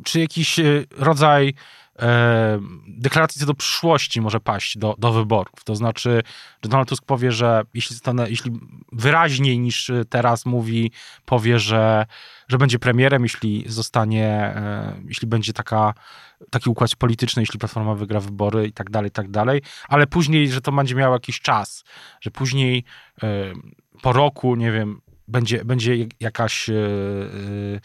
czy 0.03 0.19
jakiś 0.19 0.59
e, 0.59 0.63
rodzaj 0.97 1.53
e, 1.99 2.59
deklaracji 2.87 3.39
co 3.39 3.45
do 3.45 3.53
przyszłości 3.53 4.21
może 4.21 4.39
paść 4.39 4.77
do, 4.77 4.95
do 4.97 5.13
wyborów. 5.13 5.63
To 5.63 5.75
znaczy, 5.75 6.21
że 6.63 6.69
Donald 6.69 6.89
Tusk 6.89 7.05
powie, 7.05 7.31
że 7.31 7.61
jeśli, 7.73 7.95
zostanę, 7.95 8.29
jeśli 8.29 8.51
wyraźniej 8.91 9.59
niż 9.59 9.91
teraz 10.09 10.45
mówi, 10.45 10.91
powie, 11.25 11.59
że, 11.59 12.05
że 12.47 12.57
będzie 12.57 12.79
premierem, 12.79 13.23
jeśli 13.23 13.63
zostanie, 13.67 14.27
e, 14.27 14.93
jeśli 15.07 15.27
będzie 15.27 15.53
taka, 15.53 15.93
taki 16.49 16.69
układ 16.69 16.95
polityczny, 16.95 17.41
jeśli 17.41 17.59
Platforma 17.59 17.95
wygra 17.95 18.19
wybory 18.19 18.67
i 18.67 18.73
tak 18.73 18.89
dalej, 18.89 19.07
i 19.07 19.11
tak 19.11 19.31
dalej, 19.31 19.61
ale 19.87 20.07
później, 20.07 20.51
że 20.51 20.61
to 20.61 20.71
będzie 20.71 20.95
miało 20.95 21.15
jakiś 21.15 21.41
czas, 21.41 21.83
że 22.21 22.31
później 22.31 22.83
e, 23.23 23.53
po 24.01 24.13
roku, 24.13 24.55
nie 24.55 24.71
wiem, 24.71 25.01
będzie, 25.33 25.65
będzie 25.65 25.95
jakaś 26.19 26.67
yy, 26.67 27.81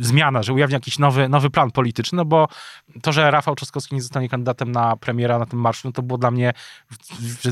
zmiana, 0.00 0.42
że 0.42 0.52
ujawni 0.52 0.74
jakiś 0.74 0.98
nowy, 0.98 1.28
nowy 1.28 1.50
plan 1.50 1.70
polityczny, 1.70 2.16
no 2.16 2.24
bo 2.24 2.48
to, 3.02 3.12
że 3.12 3.30
Rafał 3.30 3.54
Trzaskowski 3.54 3.94
nie 3.94 4.02
zostanie 4.02 4.28
kandydatem 4.28 4.72
na 4.72 4.96
premiera 4.96 5.38
na 5.38 5.46
tym 5.46 5.58
marszu, 5.58 5.88
no 5.88 5.92
to 5.92 6.02
było 6.02 6.18
dla 6.18 6.30
mnie 6.30 6.52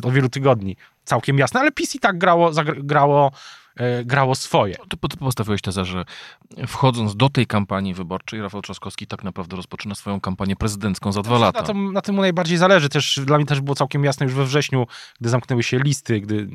od 0.02 0.12
wielu 0.12 0.28
tygodni 0.28 0.76
całkiem 1.04 1.38
jasne, 1.38 1.60
ale 1.60 1.72
PiS 1.72 1.94
i 1.94 1.98
tak 1.98 2.18
grało, 2.18 2.50
grało 2.76 3.32
E, 3.76 4.04
grało 4.04 4.34
swoje. 4.34 4.74
Ty, 4.74 5.08
ty 5.08 5.16
postawiłeś 5.16 5.62
tezę, 5.62 5.84
że 5.84 6.04
wchodząc 6.66 7.16
do 7.16 7.28
tej 7.28 7.46
kampanii 7.46 7.94
wyborczej, 7.94 8.42
Rafał 8.42 8.62
Trzaskowski 8.62 9.06
tak 9.06 9.24
naprawdę 9.24 9.56
rozpoczyna 9.56 9.94
swoją 9.94 10.20
kampanię 10.20 10.56
prezydencką 10.56 11.12
za 11.12 11.22
dwa 11.22 11.38
lata. 11.38 11.60
Na 11.60 11.66
tym, 11.66 11.92
na 11.92 12.00
tym 12.00 12.14
mu 12.14 12.20
najbardziej 12.20 12.58
zależy. 12.58 12.88
Też 12.88 13.20
dla 13.24 13.36
mnie 13.36 13.46
też 13.46 13.60
było 13.60 13.74
całkiem 13.74 14.04
jasne 14.04 14.26
już 14.26 14.34
we 14.34 14.44
wrześniu, 14.44 14.86
gdy 15.20 15.28
zamknęły 15.28 15.62
się 15.62 15.78
listy, 15.78 16.20
gdy 16.20 16.48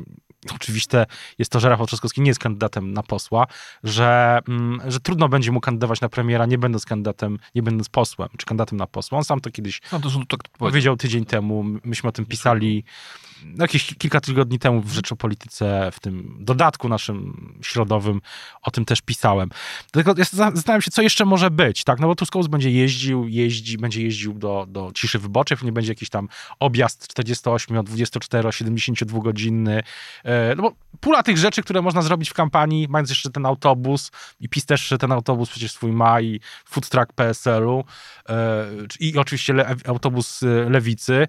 oczywiście 0.56 1.06
jest 1.38 1.52
to, 1.52 1.60
że 1.60 1.70
Rafał 1.70 1.86
Trzaskowski 1.86 2.22
nie 2.22 2.28
jest 2.28 2.40
kandydatem 2.40 2.94
na 2.94 3.04
posła, 3.04 3.48
że, 3.84 4.40
mm, 4.48 4.82
że 4.88 5.00
trudno 5.00 5.30
będzie 5.30 5.52
mu 5.52 5.62
kandydować 5.62 6.02
na 6.02 6.10
premiera, 6.10 6.46
nie 6.46 6.58
będąc 6.58 6.86
kandydatem, 6.86 7.40
nie 7.56 7.64
będąc 7.64 7.90
posłem, 7.90 8.30
czy 8.38 8.46
kandydatem 8.46 8.78
na 8.78 8.88
posła. 8.88 9.18
On 9.18 9.24
sam 9.24 9.42
to 9.42 9.52
kiedyś 9.52 9.82
no, 9.92 10.00
to, 10.00 10.38
tak 10.38 10.58
powiedział 10.58 10.98
tydzień 10.98 11.26
temu. 11.26 11.64
Myśmy 11.84 12.10
o 12.10 12.12
tym 12.12 12.26
pisali 12.26 12.84
no, 13.46 13.64
jakieś 13.64 13.96
kilka 13.98 14.22
tygodni 14.22 14.60
temu 14.60 14.82
w 14.82 14.92
Rzeczopolityce, 14.92 15.90
w 15.94 16.00
tym 16.00 16.38
dodatku 16.40 16.90
naszym 16.90 17.60
środowym, 17.62 18.22
o 18.62 18.72
tym 18.72 18.86
też 18.86 19.02
pisałem. 19.02 19.50
Tylko 19.92 20.14
ja 20.18 20.26
zastanawiam 20.32 20.82
się, 20.82 20.92
co 20.92 21.02
jeszcze 21.02 21.26
może 21.26 21.52
być, 21.52 21.84
tak? 21.84 22.00
No 22.00 22.08
bo 22.08 22.16
Tuskowicz 22.16 22.48
będzie 22.48 22.72
jeździł, 22.72 23.28
jeździ, 23.28 23.78
będzie 23.78 24.04
jeździł 24.04 24.34
do, 24.34 24.66
do 24.70 24.92
ciszy 24.96 25.20
wyborczej, 25.20 25.58
nie 25.62 25.72
będzie 25.72 25.92
jakiś 25.92 26.10
tam 26.10 26.28
objazd 26.60 27.08
48, 27.08 27.84
24, 27.84 28.52
72 28.52 29.20
godzinny. 29.20 29.84
No 30.56 30.64
bo 30.64 30.76
pula 31.00 31.24
tych 31.24 31.38
rzeczy, 31.38 31.64
które 31.64 31.82
można 31.82 32.02
zrobić 32.02 32.30
w 32.30 32.34
kampanii, 32.34 32.88
mając 32.90 33.10
jeszcze 33.10 33.30
ten 33.30 33.46
autobus 33.46 34.12
i 34.40 34.50
PiS 34.50 34.66
też 34.66 34.94
ten 35.00 35.12
autobus 35.12 35.50
przecież 35.50 35.72
swój 35.72 35.92
ma 35.92 36.22
i 36.22 36.40
food 36.66 36.90
truck 36.90 37.14
PSL-u 37.14 37.84
e, 38.30 38.66
i 39.00 39.18
oczywiście 39.18 39.54
le, 39.54 39.76
autobus 39.88 40.44
e, 40.44 40.70
Lewicy, 40.70 41.28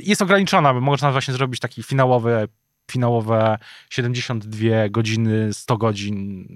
jest 0.00 0.22
ograniczona, 0.22 0.74
bo 0.74 0.80
można 0.80 1.12
właśnie 1.12 1.34
zrobić 1.34 1.60
taki 1.60 1.82
finałowy 1.82 2.48
finałowe 2.90 3.58
72 3.90 4.88
godziny, 4.90 5.54
100 5.54 5.76
godzin, 5.76 6.48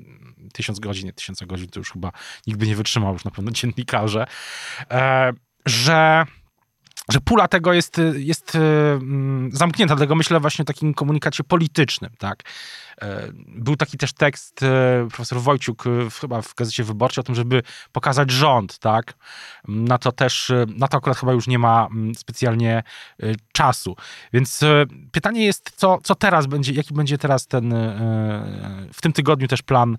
1000 0.53 0.79
godzin, 0.79 1.07
nie 1.07 1.13
1000 1.13 1.45
godzin, 1.45 1.69
to 1.69 1.81
już 1.81 1.93
chyba 1.93 2.13
nikt 2.47 2.59
by 2.59 2.67
nie 2.67 2.77
wytrzymał 2.77 3.13
już 3.13 3.25
na 3.25 3.31
pewno 3.31 3.51
dziennikarze, 3.51 4.27
e, 4.91 5.33
że 5.67 6.25
że 7.09 7.21
pula 7.21 7.49
tego 7.49 7.73
jest, 7.73 8.01
jest 8.15 8.55
mm, 8.55 9.51
zamknięta, 9.53 9.97
dlatego 9.97 10.15
myślę 10.15 10.41
właśnie 10.41 10.63
o 10.63 10.67
takim 10.67 10.95
komunikacie 10.95 11.45
politycznym, 11.45 12.11
tak. 12.19 12.43
E, 13.03 13.29
był 13.49 13.77
taki 13.77 13.99
też 13.99 14.13
tekst 14.13 14.63
e, 14.63 15.09
profesor 15.09 15.41
Wojciuk 15.41 15.85
chyba 16.21 16.43
w 16.43 16.55
Gazecie 16.55 16.85
Wyborczej 16.85 17.23
o 17.23 17.25
tym, 17.25 17.35
żeby 17.35 17.63
pokazać 17.93 18.31
rząd, 18.31 18.79
tak. 18.79 19.15
Na 19.69 19.99
to 19.99 20.13
też, 20.13 20.53
na 20.77 20.89
to 20.89 20.97
akurat 20.97 21.19
chyba 21.19 21.33
już 21.33 21.47
nie 21.47 21.59
ma 21.59 21.89
mm, 21.91 22.15
specjalnie 22.15 22.83
e, 23.23 23.27
czasu. 23.53 23.97
Więc 24.33 24.61
pytanie 25.13 25.45
jest, 25.45 25.73
co, 25.77 25.99
co 26.03 26.15
teraz 26.15 26.47
będzie, 26.47 26.73
jaki 26.73 26.95
będzie 26.95 27.19
teraz 27.19 27.47
ten, 27.47 27.75
w 28.93 29.01
tym 29.01 29.13
tygodniu 29.13 29.49
też 29.49 29.63
plan 29.63 29.99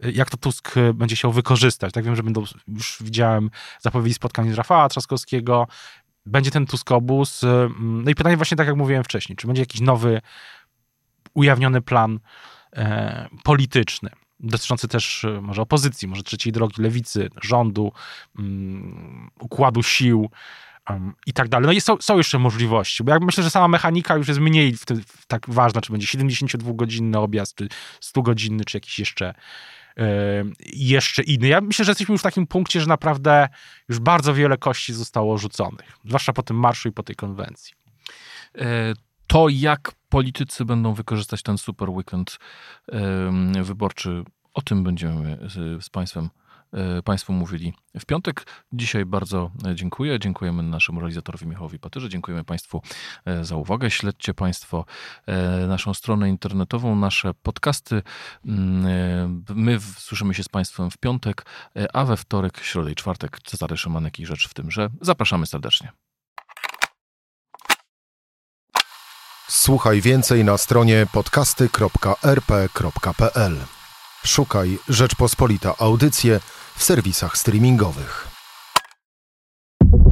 jak 0.00 0.30
to 0.30 0.36
Tusk 0.36 0.74
będzie 0.94 1.16
chciał 1.16 1.32
wykorzystać. 1.32 1.92
Tak 1.92 2.04
wiem, 2.04 2.16
że 2.16 2.22
będą, 2.22 2.44
już 2.68 2.98
widziałem 3.00 3.50
zapowiedzi 3.80 4.14
spotkań 4.14 4.52
z 4.52 4.54
Rafała 4.54 4.88
Trzaskowskiego, 4.88 5.66
będzie 6.26 6.50
ten 6.50 6.66
Tuskobus. 6.66 7.42
Y, 7.42 7.46
no 7.80 8.10
i 8.10 8.14
pytanie 8.14 8.36
właśnie 8.36 8.56
tak 8.56 8.66
jak 8.66 8.76
mówiłem 8.76 9.04
wcześniej, 9.04 9.36
czy 9.36 9.46
będzie 9.46 9.62
jakiś 9.62 9.80
nowy, 9.80 10.20
ujawniony 11.34 11.82
plan 11.82 12.20
e, 12.76 13.28
polityczny, 13.44 14.10
dotyczący 14.40 14.88
też 14.88 15.24
e, 15.24 15.40
może 15.40 15.62
opozycji, 15.62 16.08
może 16.08 16.22
trzeciej 16.22 16.52
drogi, 16.52 16.82
lewicy, 16.82 17.28
rządu, 17.42 17.92
um, 18.38 19.30
układu 19.40 19.82
sił 19.82 20.30
um, 20.92 21.14
i 21.26 21.32
tak 21.32 21.48
dalej. 21.48 21.66
No 21.66 21.72
i 21.72 21.80
są, 21.80 21.96
są, 22.00 22.18
jeszcze 22.18 22.38
możliwości, 22.38 23.04
bo 23.04 23.12
ja 23.12 23.18
myślę, 23.20 23.44
że 23.44 23.50
sama 23.50 23.68
mechanika 23.68 24.16
już 24.16 24.28
jest 24.28 24.40
mniej 24.40 24.76
w 24.76 24.84
tym, 24.84 25.02
w 25.06 25.26
tak 25.26 25.50
ważna, 25.50 25.80
czy 25.80 25.92
będzie 25.92 26.06
72-godzinny 26.06 27.18
objazd, 27.18 27.54
czy 27.54 27.68
100-godzinny, 28.00 28.64
czy 28.64 28.76
jakiś 28.76 28.98
jeszcze 28.98 29.34
jeszcze 30.72 31.22
inny. 31.22 31.48
Ja 31.48 31.60
myślę, 31.60 31.84
że 31.84 31.90
jesteśmy 31.90 32.12
już 32.12 32.20
w 32.20 32.24
takim 32.24 32.46
punkcie, 32.46 32.80
że 32.80 32.86
naprawdę 32.86 33.48
już 33.88 33.98
bardzo 33.98 34.34
wiele 34.34 34.58
kości 34.58 34.92
zostało 34.92 35.38
rzuconych, 35.38 35.98
zwłaszcza 36.04 36.32
po 36.32 36.42
tym 36.42 36.56
marszu 36.56 36.88
i 36.88 36.92
po 36.92 37.02
tej 37.02 37.16
konwencji. 37.16 37.74
E, 38.58 38.92
to, 39.26 39.48
jak 39.48 39.92
politycy 40.08 40.64
będą 40.64 40.94
wykorzystać 40.94 41.42
ten 41.42 41.58
super 41.58 41.90
weekend 41.90 42.38
wyborczy, 43.62 44.24
o 44.54 44.62
tym 44.62 44.84
będziemy 44.84 45.38
z, 45.46 45.84
z 45.84 45.90
Państwem 45.90 46.30
państwu 47.04 47.32
mówili 47.32 47.74
w 48.00 48.06
piątek. 48.06 48.46
Dzisiaj 48.72 49.04
bardzo 49.04 49.50
e, 49.66 49.74
dziękuję. 49.74 50.18
Dziękujemy 50.18 50.62
naszemu 50.62 51.00
realizatorowi 51.00 51.46
Michałowi 51.46 51.78
Patyrze. 51.78 52.08
Dziękujemy 52.08 52.44
Państwu 52.44 52.82
e, 53.24 53.44
za 53.44 53.56
uwagę. 53.56 53.90
Śledźcie 53.90 54.34
Państwo 54.34 54.84
naszą 55.68 55.94
stronę 55.94 56.28
internetową, 56.28 56.96
nasze 56.96 57.34
podcasty. 57.34 58.02
Mm, 58.44 59.44
my 59.48 59.80
słyszymy 59.80 60.34
się 60.34 60.42
z 60.42 60.48
Państwem 60.48 60.90
w 60.90 60.98
piątek, 60.98 61.46
a 61.92 62.04
we 62.04 62.16
wtorek, 62.16 62.60
środę 62.62 62.92
i 62.92 62.94
czwartek 62.94 63.38
Cezary 63.44 63.76
Szymanek 63.76 64.20
i 64.20 64.26
Rzecz 64.26 64.48
w 64.48 64.54
tym, 64.54 64.70
że 64.70 64.90
zapraszamy 65.00 65.46
serdecznie. 65.46 65.92
Słuchaj 69.48 70.00
więcej 70.00 70.44
na 70.44 70.58
stronie 70.58 71.06
podcasty.rp.pl. 71.12 73.56
Szukaj 74.24 74.78
Rzeczpospolita 74.88 75.74
Audycje 75.78 76.40
w 76.80 76.84
serwisach 76.84 77.36
streamingowych. 77.36 78.28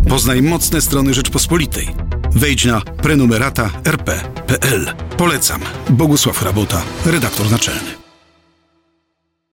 Poznaj 0.09 0.43
mocne 0.43 0.81
strony 0.81 1.15
Rzeczpospolitej. 1.15 1.89
Wejdź 2.31 2.65
na 2.65 2.81
prenumerata 2.81 3.71
rp.pl. 3.85 4.95
Polecam. 5.17 5.61
Bogusław 5.91 6.43
Rabota, 6.43 6.83
redaktor 7.07 7.51
naczelny. 7.51 8.08